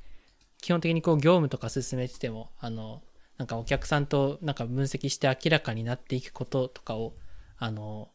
[0.59, 3.03] 基本的にこう業務とか進めててもあの
[3.37, 7.15] なんかお客さんとなんか分析して明らかになっていくこととかを、
[7.57, 8.09] あの、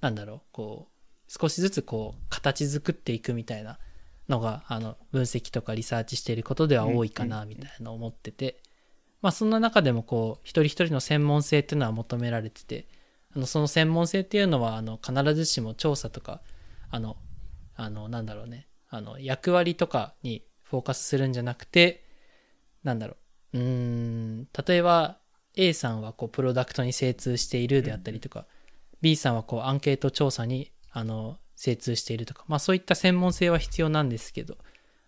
[0.00, 0.94] なんだろう、こう、
[1.28, 3.78] 少しずつこう、形作っていくみたいな
[4.28, 8.62] のが、あの、分析とかリサーチしていることでは多いかな、みたいなのを思ってて、
[9.20, 12.88] まあそんな中でもこう、一人一人の専門性っていうのは求められてて、
[13.34, 16.40] あの、その専門性っていうのは、あの、必ずしも調査とか、
[16.90, 17.16] あの、
[17.74, 22.04] あの、なんだろうね、あの、役割とかにフォーカスするんじゃなくて、
[22.82, 23.16] なんだろう、
[23.54, 25.18] うーん、例えば
[25.56, 28.46] A さんはこう、プロダクトに精通しているであったりとか、
[29.00, 34.58] B さんはこう、アンケート調査に、あの、精通しているとか、まあそういった専門性は必要なんですけど、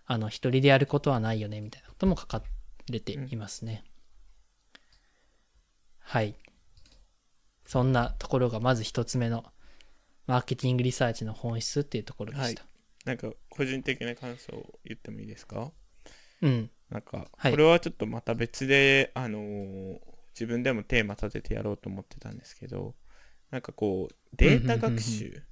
[0.07, 2.43] あの、一人でやることはないよね、みたいなことも書か
[2.89, 3.85] れていますね。
[5.99, 6.37] はい。
[7.67, 9.45] そんなところがまず一つ目の
[10.29, 12.65] マーケティングリサーチの本質っていうところでした。
[13.05, 15.73] なんか個人的な感想を言ってもいいですか？
[16.43, 16.71] うん。
[16.91, 17.53] なんかはい。
[17.53, 20.01] これはちょっとまた別で、あのー
[20.37, 22.95] 自分でもテーマ立ててやろうと思ってたんですけど
[23.51, 25.43] なんかこうデータ学習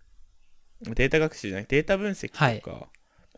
[0.82, 2.88] データ学習じゃなくてデータ分析とか、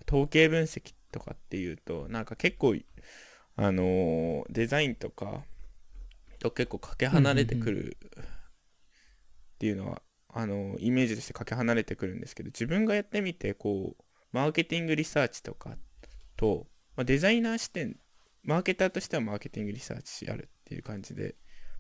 [0.08, 2.74] 統計分析とかっていうとなんか結構
[3.56, 5.44] あのーデザインとか
[6.40, 15.76] と結構かけ離れてくるっていうのは、あのーイメージとしてかけ離れてくるんですけど自分がやってみてこうマーケティングリサーチとか
[16.36, 17.96] と、まあ、デザイナー視点
[18.44, 21.34] マーケターとしてはマーケティングリサーチやるっていう感じで、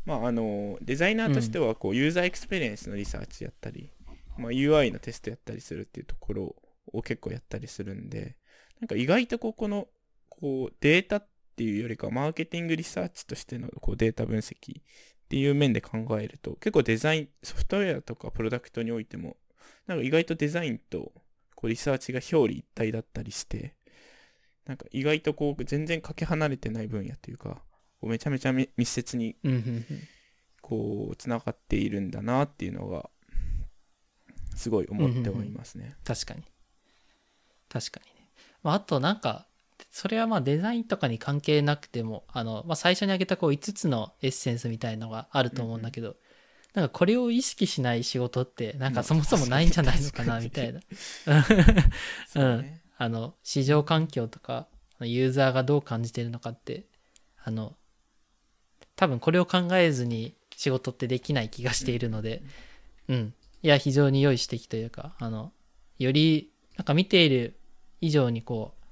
[0.04, 3.90] まあ、あのデザイナーとしてはこう、ユーザーエクスペリエンスのリサーチやったり、
[4.36, 6.56] まあ、UI のテストやったりするっていうところ
[6.92, 8.36] を結構やったりするんで
[8.80, 9.88] なんか意外とここの
[10.28, 14.82] こうデータっていうよりかマーケティングリサーチとしてのこうデータ分析っ
[15.28, 19.36] ていう面で考えると結構デザインソフトウェアとかプロダクトにおいても
[19.86, 21.12] なんか意外とデザインと
[21.54, 23.74] こうリサーチが表裏一体だったりして
[24.66, 27.62] なんか意外とこう全然かけ離れてない分野というか
[28.00, 29.84] こうめちゃめちゃみ密接にうん、うん、うん。
[30.60, 33.08] こうつながっているんだなっていうのが
[34.56, 35.94] すごい思ってはいますね。
[36.02, 36.42] 確かに。
[37.68, 38.28] 確かにね。
[38.62, 39.46] まあ、あとなんか、
[39.90, 46.16] それはまあデザインとかに関係なくても、あの、まあ、最初に挙げたこう5つのエッセンスみたいのがあると思うんだけど、
[46.74, 50.80] なんかこれを意識しない仕事って、なんかそもそもないんじゃないのかな、みたいな。
[52.26, 54.66] そうねあの、市場環境とか、
[55.00, 56.86] ユーザーがどう感じてるのかって、
[57.42, 57.74] あの、
[58.94, 62.42] 多分これを考えずに仕事ってできない気がしているので、
[63.08, 63.34] うん。
[63.62, 65.52] いや、非常に良い指摘というか、あの、
[65.98, 67.58] より、なんか見ている
[68.00, 68.86] 以上にこう、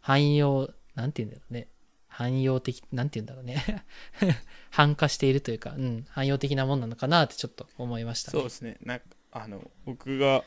[0.00, 1.68] 汎用、なんて言うんだろうね。
[2.08, 3.84] 汎用的、なんて言うんだろうね。
[4.70, 8.38] 汎化しているというか、うん、汎用的なもんなのかなってちょっと思いましたね。
[8.38, 10.44] そうですねなんかあの僕が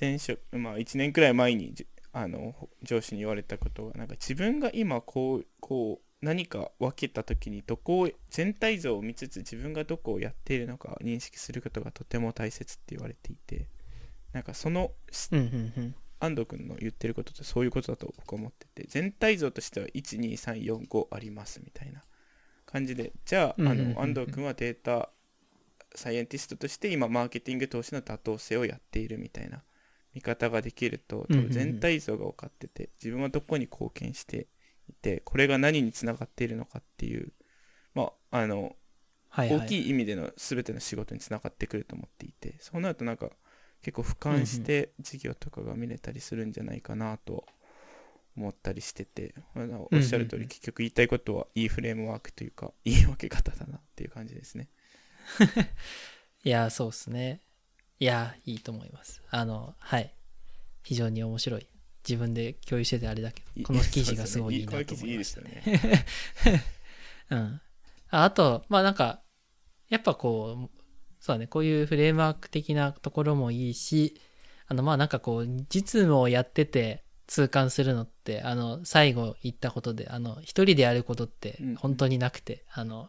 [0.00, 1.74] 前職まあ1年くらい前に
[2.12, 13.66] あの上司に言われたことがなんか自分が今こうこう何か分けた時にどこを全体像を見つつ自分がどこをやっているのか認識することがとても大切って言われていて
[14.32, 14.92] なんかその
[15.32, 15.94] うん、うん、うん。
[16.22, 22.00] 安藤君の言ってることってそういうことだと僕は思ってて全体像としては12345ありますみたいな
[22.64, 25.10] 感じでじゃあ,、あの安藤君はデータ
[25.94, 29.64] サイエンティストとして今マーケティング投資の妥当性をやっているみたいな
[30.14, 34.48] 見方ができると多うんうんうん分全体像が分かってて自分はどこに貢献して
[34.88, 37.32] いてこれが何につながっているのかっていう
[37.94, 38.76] まああの
[39.28, 39.58] はい、はい。
[39.60, 43.30] 大きい意味での全ての仕事につながってくると思っていてそうなるとなんか
[43.82, 47.46] 結構俯瞰して事業とかが見れたりするんじゃないかなと
[48.36, 54.68] 思ったりしててあのおっしゃる通うんうんうんり結局言いたいことはいいフレームワークというかいい分け方だなっていう感じですね。
[56.44, 57.40] いや、そうですね。
[57.98, 59.22] いや、いいと思います。
[59.30, 60.12] あの、はい。
[60.82, 61.66] 非常に面白い。
[62.08, 65.62] 自分で共有しててあれだけいど、この記事がすごいいいなと思いましたね。
[67.30, 67.60] うん。
[68.10, 69.22] ああと、まあなんか、
[69.88, 70.82] やっぱこう、
[71.20, 74.20] そうだね、こういうフレームワーク的なところもいいし、
[74.66, 83.08] あの、まあなんかこう、実務をやってて痛感するのって、あの、最後言ったことで、あの、一人でやることってうん本当になくて、あの、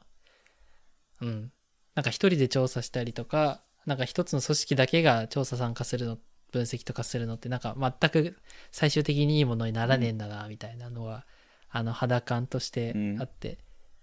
[1.21, 1.51] うん。
[1.95, 6.17] なんか一人で調査したりとか、なんか一つの組織だけが調査参加するの、
[6.51, 8.37] 分析とかするのって、なんか全く
[8.71, 11.25] 最終的にいいものにならねえんだな、みたいなのは、
[11.69, 13.57] あの、肌感としてあって、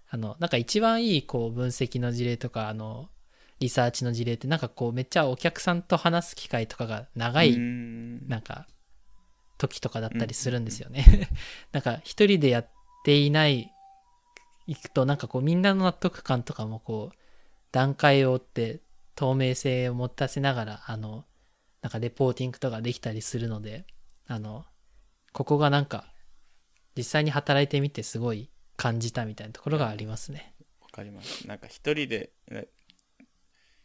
[0.09, 3.09] あの、なんか一番いい、こう、分析の事例とか、あの、
[3.59, 8.27] リサーチの事例って、なんかこう、めっちゃお客さんと話す機会とかが長い、うん。
[8.27, 8.67] なんか、
[9.57, 11.29] 時とかだったりするんですよね。
[11.71, 12.69] なんか、一人でやっ
[13.05, 13.71] ていない、
[14.67, 17.17] いくと、なんかこう、みんなの納得感とかもこう、
[17.71, 18.81] 段階を追って、
[19.21, 21.25] 透明性を持たせながら、あの、
[21.83, 23.85] なんかレポーティングとかできたりするので、
[24.25, 24.65] あの、
[25.31, 26.11] ここがなんか、
[26.97, 30.55] 実際に働いてみてすごい感じたみたいなところがありますね。
[30.81, 32.67] おかりますなんか一人でね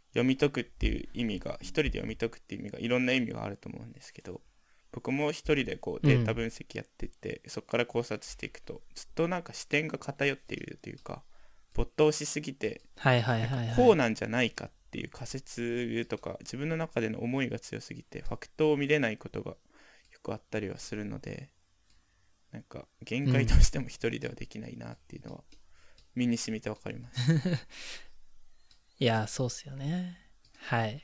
[0.09, 4.41] 読み解くっていう意味が一人で読み解くっていう意味がいろんな意味があると思うんですけど
[4.91, 11.23] 僕も一人でこうデータ分析やってて、そこから考察していくとずっとなんか視点が偏っているというか
[11.75, 13.77] 没頭しすぎてはいはいはい、はい。
[13.77, 19.57] こうなんじゃないかっていう仮説とか自分の中での思いが強すぎてファクトを見れないことがよ
[20.23, 21.51] くあったりはするので
[22.51, 25.43] なんか限界としても一人ではできないなっていうのは
[26.15, 27.31] 身に染みてわかります。
[28.99, 30.19] いや、そうっすよね。
[30.57, 31.03] はい。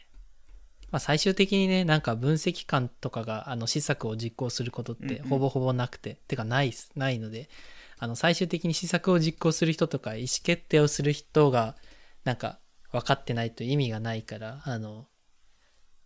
[0.90, 7.50] まあ、最終的にね、なんか分析官とかが、あの、施策を実行することっうんうんてほぼほぼなくて、てかないないので、
[7.98, 11.76] あの、最終的に施策を実行する人とか、意思決定をする人が、
[12.24, 12.58] なんか、
[12.92, 15.06] 分かってないと意味がないから、あの、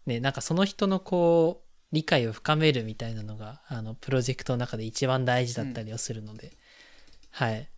[0.07, 6.53] ね、なんかその人のこう、理解を深めるみたいなのが、あの、プロジェクトの中で一番大事だったりをするので、
[7.31, 7.69] はい。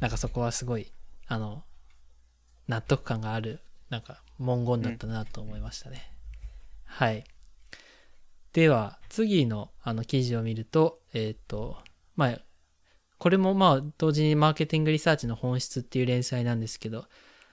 [0.00, 0.92] なんかそこはすごい、
[1.26, 1.64] あの、
[2.66, 6.12] 納得感がある、なんか文言だったなと思いましたね。
[6.84, 7.24] はい。
[8.52, 11.78] では、次のあの記事を見ると、えっ、と、
[12.16, 12.40] まあ、
[13.18, 17.06] これもまあ、同時にマーケティングリサーチの本質っていう連載なんですけど、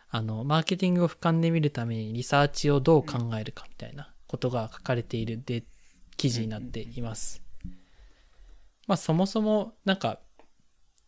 [0.09, 5.63] あの、マーケティングを俯瞰で見るためにリサーチをどう考えるかみたいなことが書かれているで
[6.17, 7.41] 記事になっています。
[8.87, 10.19] まあ、そもそも、なんか、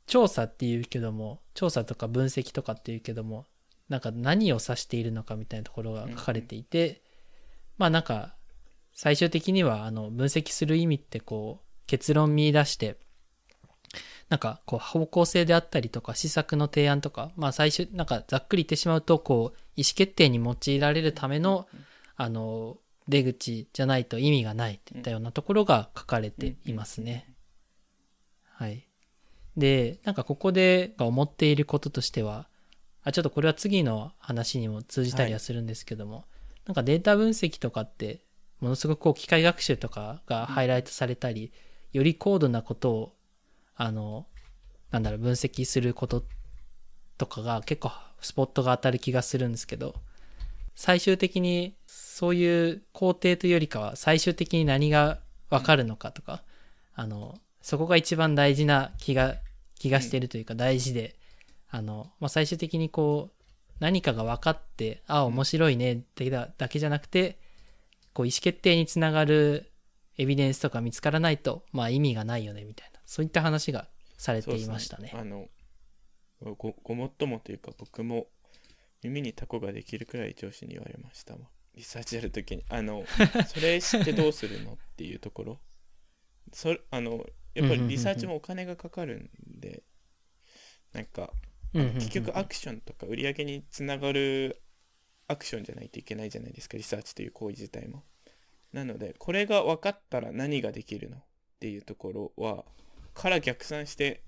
[0.08, 3.46] 調査っていうけども、調査とか分析とかっていうけども、
[3.90, 7.02] なんか何を指しているのかみたいなところが書かれていて、
[7.78, 8.36] まあなんか、
[8.94, 12.98] 最終的には、あの、分析する意味ってこう、結論見出して、
[14.30, 21.68] なんか、こう、方向性であったりとか、施策の提案とか、まあ最終、なんかざっくり言ってしまうと、こう、意思決定に用いられるための、
[22.16, 27.34] あの、出口じゃないと意味がないといったようなところが書かれていますね。
[28.52, 28.88] はい。
[29.56, 32.48] で、なんかここでが思っていることとしては、
[33.04, 36.26] あ、ちょっとこれは次の話にも通じたりはするんですけども、
[36.66, 38.20] なんかデータ分析とかって、
[38.60, 41.54] ものすごくこう機械学習とかがハイライトされたり、
[41.94, 43.14] より高度なことを、
[43.78, 44.26] あの、
[44.92, 46.26] なんだろう、分析すること
[47.18, 49.96] とかが結構スポットが当たる気がするんですけど、
[50.76, 55.20] 最終的にそういう工程というよりかは最終的に何が
[55.50, 56.44] わかるのかとか、
[56.96, 59.36] あの、そこが一番大事な気が、
[59.76, 61.16] 気がしているというか大事で、
[61.70, 63.44] あの、まあ、最終的にこう、
[63.80, 67.38] 何かが分かって、ああ、面白いね、だだだけじゃなくて、
[68.14, 69.72] こう、意思決定につながる
[70.18, 72.97] エビデンスとか見つからないと、まあ意味がないよね、みたいな。
[73.08, 73.88] そういった話が
[74.18, 75.12] されていましたね。
[75.16, 75.48] あの
[76.42, 78.28] ごごもっともというか僕も
[79.02, 81.40] 耳にタコができるくらい上司に言われましたわ。
[81.74, 82.64] リサーチやるときに。
[82.70, 83.06] あの
[83.48, 85.60] それ知ってどうするのっていうところ。
[86.52, 89.84] それあのやっぱりリサーチもお金がかかるんで
[90.92, 91.32] なんか
[91.74, 94.62] 結局アクションとか売り上げにつながる
[95.28, 98.04] アクションじゃないといけないじゃないですかリサーチという行為自体も。
[98.74, 101.24] なのでこれが分かったら何ができるのっ
[101.60, 102.66] ていうところは
[103.18, 104.24] から逆算して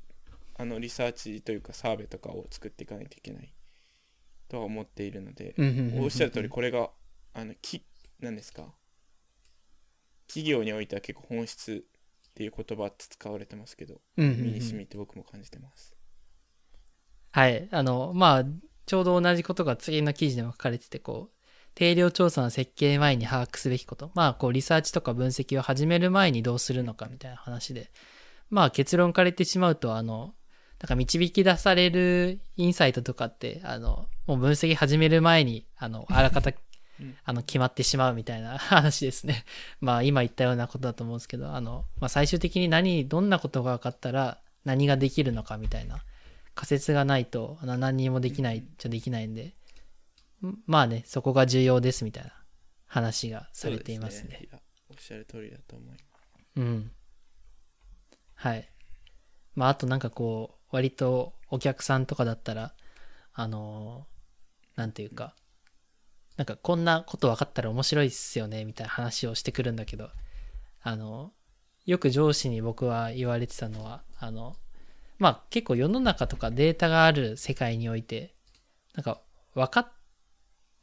[0.57, 3.53] あのリサーチというかサーベとかを作っていかないといけない
[4.49, 5.55] とは思っているので、
[5.97, 6.89] おっしゃる通りこれが
[7.33, 7.85] あのき
[8.19, 8.73] 何ですか？
[10.27, 11.85] 企業においては結構本質
[12.29, 15.95] っていう言葉って使われてますけど身に染みて僕も感じてます。
[17.31, 17.67] はい。
[17.71, 18.45] あの、まあ、
[18.87, 21.35] ちょうど同じことが次の記事でも書かれてて、こう、
[21.75, 24.11] 定量調査の設計前に把握すべきこと。
[24.15, 27.91] まあ、こう、リサーチとか分析を始める前にどうするのかみたいな話で。
[28.49, 30.33] まあ、結論から言ってしまうと、あの、
[30.81, 36.51] なんか導き出されるインサイトとかって、あの、もう分析始める前に、あの、あらかた
[36.99, 39.45] うん、あの、決まってしまうみたいな 話ですね。
[39.79, 46.03] まあ、今言ったようなことだと思うんですけど、あの、まあ、最終的に何、どんなことが分かったら何ができるのかみたいな
[46.55, 49.55] 仮説がないとあの何にもできないじゃできないんで、
[50.45, 52.33] んまあね、そこが重要ですみたいな
[52.85, 54.29] 話がされていますね。
[54.31, 56.03] そうでいやおっしゃる通りだと思います。
[56.57, 56.91] うん。
[58.39, 58.69] はい。
[59.53, 62.73] まあ、あとなんかこう、割とお客さんとかだったら、
[63.33, 65.35] あのーなんていうか、
[66.37, 70.09] なんかこんなこと分かったら面白いっすよね、みたいな話をしてくるんだけど、
[70.81, 71.33] あの、
[71.85, 74.55] よく上司に僕は言われてたのは、あの、
[75.17, 78.33] まあ結構世の中とかデータがある世界において、
[78.95, 79.19] なんか
[79.53, 79.91] 分かっ、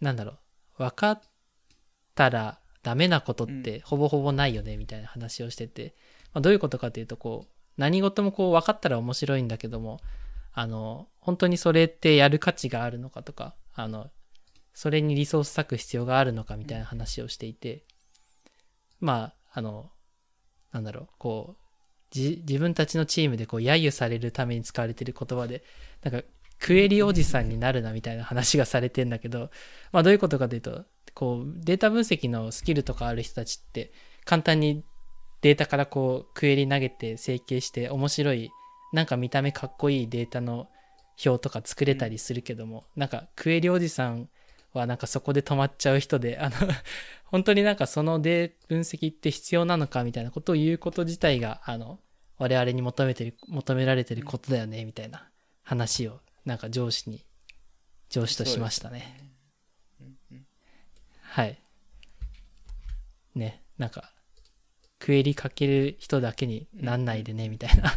[0.02, 0.32] なんだろ
[0.78, 1.20] う、分かっ
[2.14, 5.94] たらダメなことってほぼほぼないよね、みたいな話をしてて、
[6.36, 10.00] まあ、どういうことかというと、こう、何事もこう分かったら面白いんだけども、
[10.52, 14.10] あの、本当にそれってやる価値があるのかとか、あの、
[14.74, 17.84] それにリソース割く必要があるのかみたいな話をしていて、
[19.00, 19.90] まあ、あの、
[20.72, 21.66] なんだろう、こう、
[22.14, 25.64] 自分たちのチームでこう揶揄されるために使われてる言葉で、
[26.02, 26.22] なんか
[26.58, 29.50] クエリおじさんになるなみたいな話がされてんだけど、
[29.90, 30.84] まあどういうことかというと、
[31.14, 33.90] こうデータ分析のスキルとかある人たちって
[34.26, 34.84] 簡単に
[35.46, 38.50] データからこうクエリ投げて整形して面白い
[38.92, 40.66] なんか見た目かっこいいデータの
[41.24, 44.28] 表とか作れたりするけども、なんかクエリおじさん
[44.72, 46.56] はなんかそこで止まっちゃう人で、あの
[47.26, 52.00] 本当になんかそのデー分析って必要なのかみたいなことを言うこと自体が、あの、
[52.38, 55.30] 我々に求めてる、求められてることだよね、みたいな
[55.62, 57.24] 話を、なんか上司に、
[58.08, 59.16] 上司としましたね。
[60.00, 60.46] うんうん
[61.22, 61.60] はい。
[63.36, 64.10] ね、なんか、
[65.06, 67.94] クエリかける人だけになんないでね、みたいな。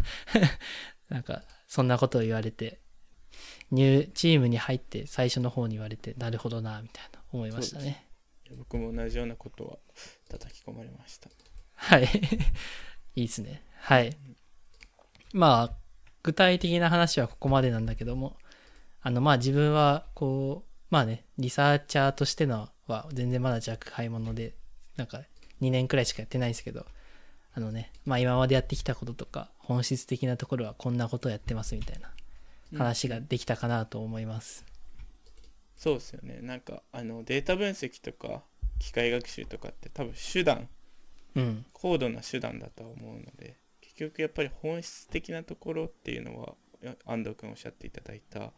[1.10, 2.80] なんか、そんなことを言われて、
[3.72, 8.06] ニューチームに入って最初の方に言われて、なるほどな、みたいな思いましたね。
[8.60, 9.80] 僕も同じようなことは
[10.30, 11.32] 叩き込まれました。
[11.74, 12.04] はい。
[13.16, 13.64] いいですね。
[13.78, 14.16] はい。
[15.34, 15.78] まあ、
[16.22, 18.38] 具体的な話はここまでなんだけども、
[19.02, 24.54] あの、まあ自分は、こう、まあね、リサーチャーとしてのは全然まだ若輩者で、
[24.96, 25.24] なんか
[25.60, 26.86] 2年くらいしかやってないですけど、
[27.60, 32.10] あのね、まあ今までやってきたこととか、本質的なところはこんなことをやってますみたいな
[32.78, 34.66] 話ができたかなと思います。
[35.76, 36.40] そうですよね。
[36.42, 38.44] なんかあのデータ分析とか
[38.80, 40.70] 機械学習とかって多分手段、
[41.36, 41.66] うん。
[41.74, 48.54] 高度な手段だとは思うので、結局やっぱり本質的なところっていうのは、や安藤君おっしゃっていただいた、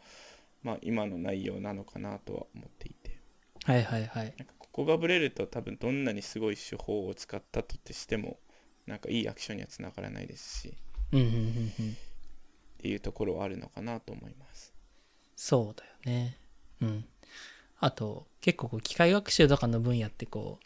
[0.61, 3.17] まあ今の内容なのかなとは思っていて。
[3.63, 4.35] はいはいはい。
[4.59, 8.37] ここがブレると多分どんなにすごい手法を使ったとってしても
[8.87, 10.73] なんかいいアクションにはつながらないですし
[11.11, 11.91] うんうんうんうん。
[11.91, 11.95] っ
[12.81, 14.73] ていうところはあるのかなと思います。
[15.35, 16.37] そうだよね。
[16.81, 17.05] うん。
[17.79, 20.65] あと、結構こう機械学習とかの分野ってこう、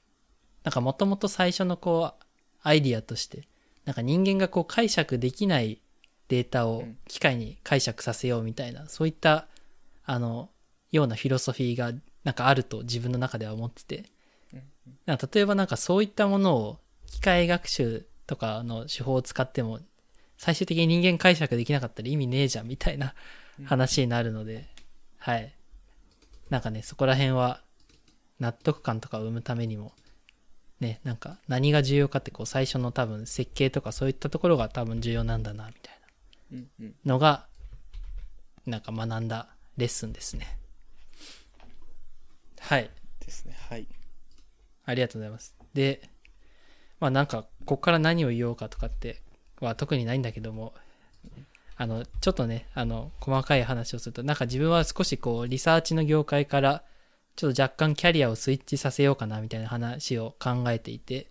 [0.64, 2.26] なんかもともと最初のこう、
[2.62, 3.48] アイディアとして、
[3.86, 5.80] なんか人間がこう解釈できない
[6.28, 9.48] データをうん機械に解釈させようみたいな、そういった、
[10.06, 10.50] あの、
[10.92, 11.92] ようなフィロソフィーが
[12.24, 14.06] なんかあると自分の中では思ってて、
[14.54, 14.62] うん
[15.06, 16.80] なんか例えばなんかそういったものを
[17.16, 19.80] 機械学習とかの手法を使っても、
[20.38, 23.16] 最終的に人間解釈できなかったら意味ねえじゃんみたいな
[23.64, 24.68] 話になるので、
[25.18, 25.56] はい。
[26.50, 27.62] なんかね、そこら辺は
[28.42, 29.94] 納得感とかを生むためにも、
[30.82, 36.00] ね、なんか何が重要かってこう最初の多分設計とかそういったところが多分重要なんだな、みたい
[36.52, 37.48] うんうんなのが、
[38.66, 39.48] なんか学んだ
[39.78, 40.58] レッスンですね。
[42.60, 42.92] はい。
[43.22, 43.56] ですね。
[43.70, 43.88] はい。
[44.84, 45.56] ありがとうございます。
[45.74, 46.02] で、
[47.06, 49.22] まあなんか、ここから何を言おうかとかって
[49.62, 50.74] は特にないんだけども、
[51.78, 56.82] あの、ちょっとね、あの、細かい話をすると、なんか自分は少しこう、リサーチの業界から、
[57.36, 61.28] ちょっと若干キャリアをスイッチさせようかなみたいな話を考えていて、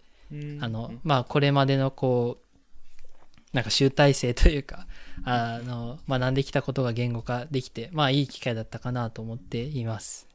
[0.60, 4.86] あの、まあこれまでのこう、なんか集大成というか、
[5.24, 10.28] あの、学んできたことが言語化できて、まあいい機会だったかなと思っています。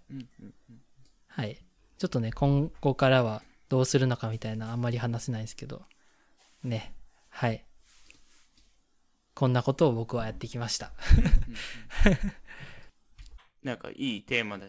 [1.29, 1.59] はい。
[1.97, 5.83] ちょっとね、今後からはどうするのかみたいなあんまり話せないですけど、
[6.63, 6.93] ね。
[7.29, 7.65] はい。
[9.35, 10.91] こんなことを僕はやってきました。
[13.63, 14.65] なんかいいテーマだ、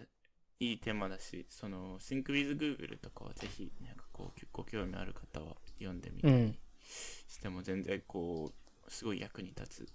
[0.60, 6.56] いいテーマだし、その、Think with Google とかはぜひ、なんかこう、ご興味ある方は読んでみたりうん。
[7.28, 9.88] しても全然こう、すごい役に立つ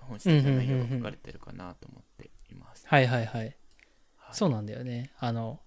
[0.00, 2.86] 本質的な内容が書かれてるかなと思っています。
[2.86, 3.44] はいはいはい。
[3.44, 3.56] はい
[4.32, 5.12] そうなんだよね。
[5.18, 5.60] あの、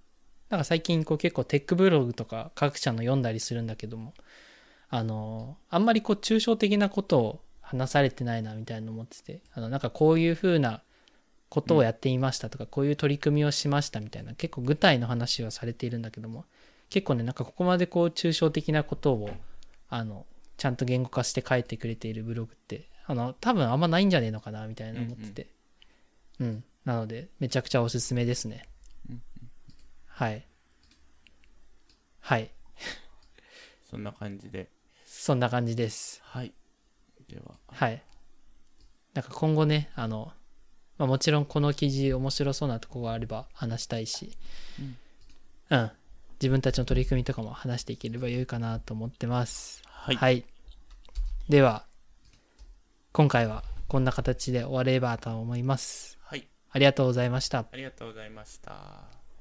[0.49, 4.13] なんか最近こう結構テックブログとか各社の読んだりするんだけども、
[4.89, 10.81] あの、あんまりこう抽象的なことを話されてないなみたいなの思ってて、あの、なんかこういう風な
[11.49, 16.45] ことをやっていましたとか、こういう取り組みをしましたみたいな、結構具体の話はされているんだけども、
[16.89, 19.29] 結構ね、なんかここまでこう抽象的なことを、
[19.89, 20.25] あの、
[20.55, 25.47] ちゃんと言語化して書いてくれているブログって、あの、多分あんまないんじゃねえのかなみたいな思ってて、
[26.39, 28.63] うん、なので、めちゃくちゃおすすめですね。
[30.19, 30.47] うんはい。
[32.19, 32.51] はい。
[33.89, 34.69] そんな感じで。
[35.05, 36.21] そんな感じです。
[36.23, 36.53] はい。
[37.29, 38.03] では、はい。
[39.13, 40.31] なんか今後ね、あの、
[40.97, 44.31] まあ、もちろんこの記事面白そうなとこがあれば話したいし、
[45.69, 45.91] うん。
[46.39, 49.81] 自分たちの取り組みとかも話していければよいかなと思ってます。
[49.85, 50.45] はい。
[51.49, 51.85] では、
[53.11, 56.17] 今回はこんな形で終わればと思います。
[56.21, 56.47] はい。
[56.71, 57.59] ありがとうございました。
[57.59, 59.16] ありがとうございました。